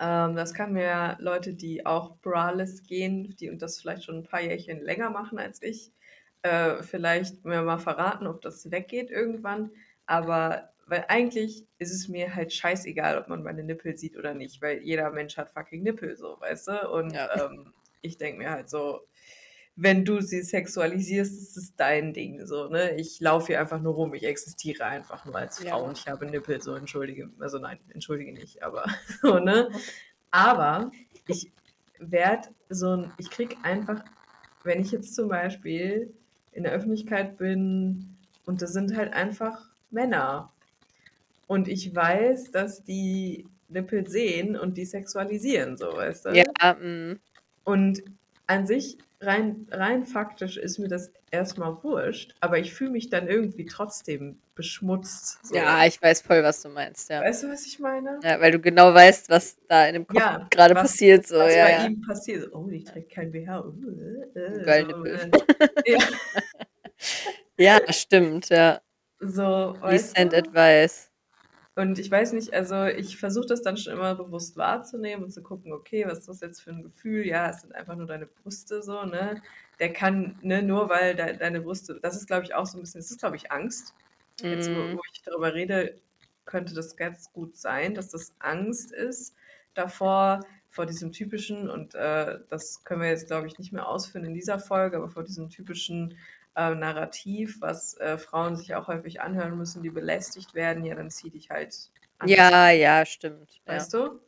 [0.00, 4.22] ähm, das kann mir Leute, die auch braless gehen, die und das vielleicht schon ein
[4.24, 5.92] paar Jährchen länger machen als ich,
[6.42, 9.72] äh, vielleicht mir mal verraten, ob das weggeht irgendwann.
[10.06, 14.62] Aber weil eigentlich ist es mir halt scheißegal, ob man meine Nippel sieht oder nicht,
[14.62, 16.90] weil jeder Mensch hat fucking Nippel, so, weißt du?
[16.90, 17.28] Und Ja.
[17.38, 19.02] ähm, ich denke mir halt so,
[19.80, 22.96] wenn du sie sexualisierst, ist es dein Ding, so, ne?
[22.96, 25.70] Ich laufe hier einfach nur rum, ich existiere einfach nur als Ja.
[25.70, 28.86] Frau und ich habe Nippel, so, entschuldige, also nein, entschuldige nicht, aber
[29.22, 29.70] so, ne?
[30.32, 30.90] Aber
[31.28, 31.52] ich
[32.00, 34.02] werde so ein, ich krieg einfach,
[34.64, 36.12] wenn ich jetzt zum Beispiel
[36.50, 38.16] in der Öffentlichkeit bin
[38.46, 40.52] und das sind halt einfach Männer
[41.46, 46.30] und ich weiß, dass die Nippel sehen und die sexualisieren, so, weißt du?
[46.30, 47.20] Ja, mm,
[47.62, 48.02] Und
[48.48, 53.28] an sich, rein, rein faktisch ist mir das erstmal wurscht, aber ich fühle mich dann
[53.28, 55.38] irgendwie trotzdem beschmutzt.
[55.46, 55.54] So.
[55.54, 57.20] ja, ich weiß voll, was du meinst, ja.
[57.20, 58.18] Weißt du, was ich meine?
[58.22, 61.26] Ja, weil du genau weißt, was da in dem Kopf Ja, gerade passiert.
[61.26, 61.86] So, was ja, bei ja.
[61.86, 62.52] ihm passiert.
[62.52, 63.60] Oh, die trägt kein BH.
[63.60, 63.72] Uh,
[64.34, 65.30] äh, Geil, so, äh,
[65.86, 65.98] ja,
[67.58, 68.80] ja, stimmt, ja.
[69.20, 71.07] so, Please send advice.
[71.78, 75.44] Und ich weiß nicht, also ich versuche das dann schon immer bewusst wahrzunehmen und zu
[75.44, 77.24] gucken, okay, was ist das jetzt für ein Gefühl?
[77.24, 79.40] Ja, es sind einfach nur deine Brüste so, ne?
[79.78, 82.80] Der kann, ne, nur weil de deine Brüste, das ist glaube ich auch so ein
[82.80, 83.94] bisschen, das ist glaube ich Angst.
[84.50, 86.00] Jetzt, wo, Mm, wo ich darüber rede,
[86.46, 89.36] könnte das ganz gut sein, dass das Angst ist
[89.74, 94.24] davor, vor diesem typischen, und äh, das können wir jetzt, glaube ich, nicht mehr ausführen
[94.24, 96.16] in dieser Folge, aber vor diesem typischen
[96.58, 101.10] äh, Narrativ, was äh, Frauen sich auch häufig anhören müssen, die belästigt werden, ja, dann
[101.10, 102.28] zieh dich halt an.
[102.28, 103.60] ja, ja, stimmt.
[103.66, 103.74] Ja.
[103.74, 104.20] Weißt du?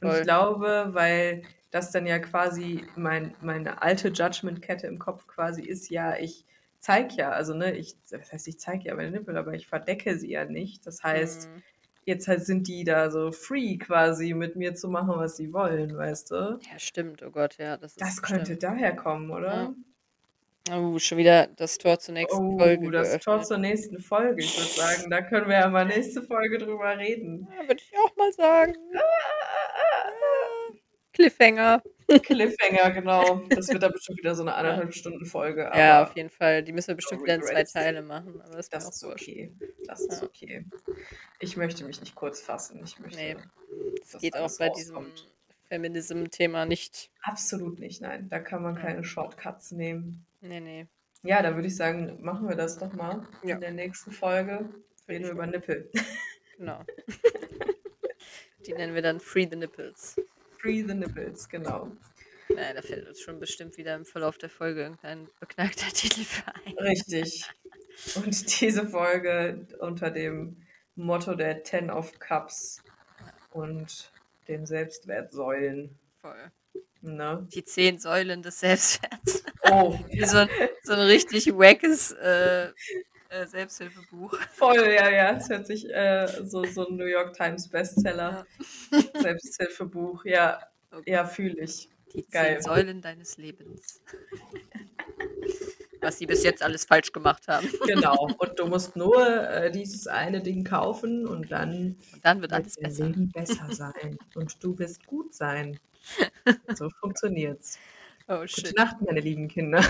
[0.00, 0.18] Und Voll.
[0.18, 5.90] ich glaube, weil das dann ja quasi mein, meine alte Judgment-Kette im Kopf quasi ist,
[5.90, 6.46] ja, ich
[6.80, 10.18] zeig ja, also ne, ich, das heißt, ich zeige ja meine Nippel, aber ich verdecke
[10.18, 10.86] sie ja nicht.
[10.86, 11.62] Das heißt, Mm,
[12.04, 15.96] jetzt halt sind die da so free quasi mit mir zu machen, was sie wollen,
[15.96, 16.60] weißt du?
[16.60, 18.62] ja, stimmt, oh Gott, ja, das Das könnte stimmt.
[18.62, 19.74] daher kommen, oder?
[20.72, 23.22] Oh, schon wieder das Tor zur nächsten Oh, Folge das geöffnet.
[23.24, 24.42] Tor zur nächsten Folge.
[24.42, 27.46] Ich würde sagen, da können wir ja mal nächste Folge drüber reden.
[27.56, 28.74] Ja, würde ich auch mal sagen.
[31.12, 31.82] Cliffhanger.
[32.22, 33.40] Cliffhanger, genau.
[33.48, 35.70] Das wird dann bestimmt wieder so eine anderthalb Stunden Folge.
[35.74, 36.62] ja, auf jeden Fall.
[36.62, 37.64] Die müssen wir bestimmt wieder in zwei.
[37.64, 38.40] Teile machen.
[38.42, 39.50] Aber das, Das ist okay.
[39.86, 40.26] Das ist Ja.
[40.28, 40.64] okay.
[41.40, 42.80] Ich möchte mich nicht kurz fassen.
[42.84, 43.18] Ich möchte.
[43.18, 43.36] Nee.
[44.12, 45.28] Das geht auch bei diesem rauskommt.
[45.68, 47.10] Feminism-Thema nicht.
[47.22, 48.28] Absolut nicht, nein.
[48.28, 50.24] Da kann man keine Shortcuts nehmen.
[50.48, 50.86] Nee, nee.
[51.22, 53.56] Ja, dann würde ich sagen, machen wir das doch mal Ja.
[53.56, 54.68] in der nächsten Folge.
[55.08, 55.46] Reden wir über.
[55.46, 55.90] Nippel.
[56.56, 56.84] Genau.
[58.66, 60.16] Die nennen wir dann Free the Nipples.
[60.58, 61.92] Free the Nipples, genau.
[62.48, 66.46] Naja, da fällt uns schon bestimmt wieder im Verlauf der Folge irgendein beknackter Titel für
[66.54, 66.78] ein.
[66.78, 67.44] Richtig.
[68.14, 70.62] Und diese Folge unter dem
[70.96, 72.82] Motto der Ten of Cups
[73.50, 74.10] und
[74.48, 75.98] den Selbstwertsäulen.
[76.20, 76.50] Voll.
[77.14, 77.46] Ne?
[77.54, 79.44] Die zehn Säulen des Selbstwerts.
[79.70, 80.48] Oh, Wie so ein,
[80.82, 82.70] so ein richtig wackes äh,
[83.28, 84.38] äh, Selbsthilfebuch.
[84.52, 85.36] voll, ja, ja.
[85.36, 88.46] Es hört sich äh, so, so ein New York Times Bestseller,
[89.20, 90.24] Selbsthilfebuch.
[90.24, 91.06] Ja, Gott.
[91.06, 91.88] ja, fühle ich.
[92.14, 92.60] Die Geil.
[92.60, 94.00] zehn Säulen deines Lebens.
[96.00, 97.68] Was sie bis jetzt alles falsch gemacht haben.
[97.86, 98.28] Genau.
[98.38, 102.52] Und du musst nur äh, dieses eine Ding kaufen und dann Und dann wird wird
[102.52, 103.06] alles besser.
[103.06, 104.18] Leben besser sein.
[104.34, 105.80] Und du wirst gut sein.
[106.74, 107.78] So funktioniert's.
[108.28, 108.76] Oh Gute shit.
[108.76, 109.80] Nacht, meine lieben Kinder.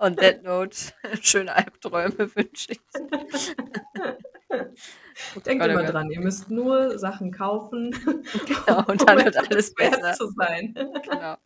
[0.00, 0.92] On that note,
[1.22, 2.80] schöne Albträume wünsche ich.
[5.46, 5.94] Denkt Gott, immer Gott.
[5.94, 7.90] dran, ihr müsst nur Sachen kaufen,
[8.46, 10.12] Genau, und dann um wird alles besser.
[10.14, 10.74] zu sein.
[11.02, 11.36] Genau.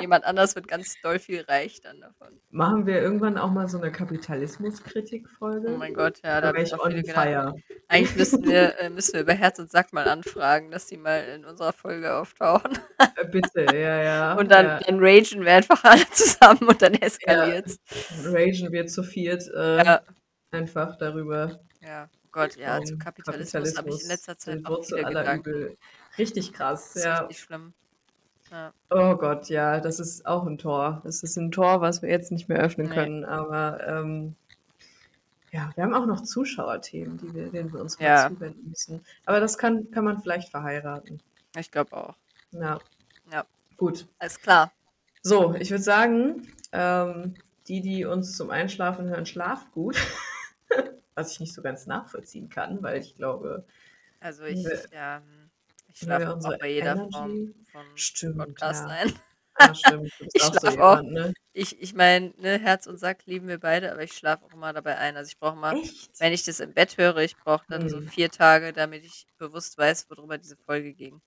[0.00, 2.40] Jemand anders wird ganz doll viel reich dann davon.
[2.50, 5.70] Machen wir irgendwann auch mal so eine Oh Kapitalismus-Kritik-Folge?
[5.78, 7.54] mein Gott, ja, da da wäre habe ich on fire.
[7.88, 11.20] Eigentlich müssen wir, äh, müssen wir über Herz und Sack mal anfragen, dass die mal
[11.24, 12.78] in unserer Folge auftauchen.
[12.98, 14.34] Äh, Bitte, ja, ja.
[14.38, 14.80] Und dann, ja.
[14.80, 17.78] dann ragen wir einfach alle zusammen und dann eskaliert's.
[18.24, 20.02] ragen wir zu viert äh, Ja.
[20.50, 21.60] einfach darüber.
[21.80, 25.48] Ja, oh Gott, ja, zu um Kapitalismus habe ich in letzter Zeit auch viele Gedanken.
[25.50, 25.76] Übel.
[26.18, 27.18] Richtig krass, Das ist ja.
[27.18, 27.74] richtig schlimm.
[28.50, 28.72] Ja.
[28.90, 31.00] Oh Gott, ja, das ist auch ein Tor.
[31.04, 32.94] Das ist ein Tor, was wir jetzt nicht mehr öffnen Nee.
[32.94, 33.24] können.
[33.24, 34.34] Aber ähm,
[35.50, 38.28] ja, wir haben auch noch Zuschauerthemen, die wir, denen wir uns Ja.
[38.28, 39.04] zuwenden müssen.
[39.26, 41.20] Aber das kann, kann man vielleicht verheiraten.
[41.58, 42.14] Ich glaube auch.
[42.52, 42.78] Ja.
[43.32, 43.44] Ja.
[43.76, 44.06] Gut.
[44.18, 44.72] Alles klar.
[45.22, 47.34] So, ich würde sagen, ähm,
[47.66, 49.96] die, die uns zum Einschlafen hören, schlaft gut.
[51.14, 53.64] Was ich nicht so ganz nachvollziehen kann, weil ich glaube,
[54.20, 55.20] Also ich, ja,
[56.00, 58.88] ich schlafe unsere auch bei jeder Energy- Form von Stimmt, Podcast ja.
[58.88, 59.12] ein.
[59.56, 60.96] ah, stimmt, Ich auch so auch.
[61.02, 61.34] jemand, ne?
[61.52, 64.72] Ich, ich meine, ne, Herz und Sack lieben wir beide, aber ich schlafe auch immer
[64.72, 65.16] dabei ein.
[65.16, 66.10] Also ich brauche mal, Echt?
[66.20, 68.08] wenn ich das im Bett höre, ich brauche dann so Hm.
[68.08, 71.20] vier Tage, damit ich bewusst weiß, worüber diese Folge ging.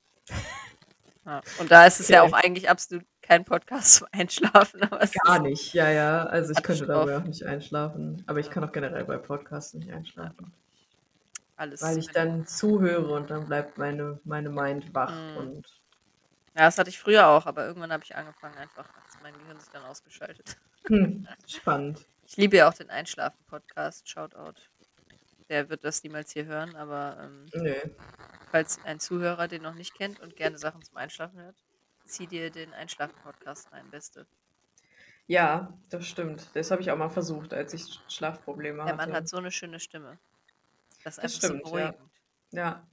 [1.26, 1.42] Ja.
[1.60, 2.34] Und da ist es ja Okay.
[2.34, 4.82] auch eigentlich absolut kein Podcast zum Einschlafen.
[5.26, 6.24] Gar nicht, ja, ja.
[6.26, 8.24] Also ich könnte dabei auch nicht einschlafen.
[8.26, 10.52] Aber ich kann auch generell bei Podcasts nicht einschlafen.
[11.62, 11.82] Alles.
[11.82, 15.12] Weil ich dann zuhöre und dann bleibt meine, meine Mind wach.
[15.12, 15.38] Mhm.
[15.38, 15.82] Und
[16.55, 19.59] Ja, das hatte ich früher auch, aber irgendwann habe ich angefangen, einfach, hat mein Gehirn
[19.59, 20.57] sich dann ausgeschaltet.
[20.88, 22.07] hm, spannend.
[22.26, 24.09] Ich liebe ja auch den Einschlafen-Podcast.
[24.09, 24.62] Shoutout.
[25.49, 27.74] Der wird das niemals hier hören, aber ähm, Nö.
[28.51, 31.64] falls ein Zuhörer den noch nicht kennt und gerne Sachen zum Einschlafen hört,
[32.05, 34.28] zieh dir den Einschlafen-Podcast rein, beste.
[35.28, 36.55] Ja, das stimmt.
[36.55, 38.97] Das habe ich auch mal versucht, als ich Schlafprobleme Der hatte.
[38.97, 40.20] Mann hat so eine schöne Stimme.
[41.04, 41.86] Das ist Das einfach stimmt, so ja.
[41.91, 42.12] beruhigend.
[42.52, 42.88] Ja,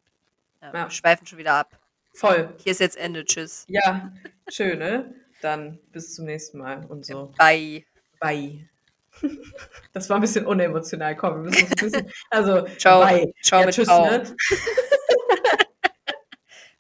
[0.63, 0.73] Ja, Ja.
[0.85, 1.79] Wir schweifen schon wieder ab.
[2.15, 2.53] voll.
[2.59, 3.25] Hier ist jetzt Ende.
[3.25, 3.65] Tschüss.
[3.69, 4.13] Ja,
[4.49, 5.15] schön, ne?
[5.41, 7.33] Dann bis zum nächsten Mal und so.
[7.39, 7.85] Bye.
[8.21, 8.69] Bye.
[9.93, 11.17] Das war ein bisschen unemotional.
[11.17, 12.13] Komm, wir müssen uns ein bisschen.
[12.31, 13.01] Also, Ciao.
[13.01, 13.33] bye.
[13.43, 14.25] Ciao ja, mit tschüss, ne?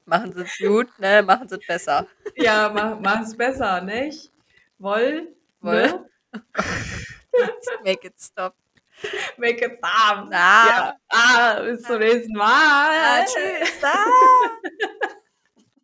[0.04, 1.22] Machen Sie es gut, ne?
[1.22, 2.06] Machen Sie es besser.
[2.36, 4.30] Ja, mach, mach's besser, nicht?
[4.78, 5.34] Woll?
[5.60, 5.82] Woll.
[5.82, 6.08] Ne?
[7.84, 8.54] Make it stop.
[9.38, 10.28] Make it stop.
[10.32, 10.66] Ah.
[10.68, 10.96] Ja.
[11.10, 12.48] Ah, bis zum nächsten Mal.
[12.50, 13.70] Ah, tschüss.
[13.82, 15.08] Ah.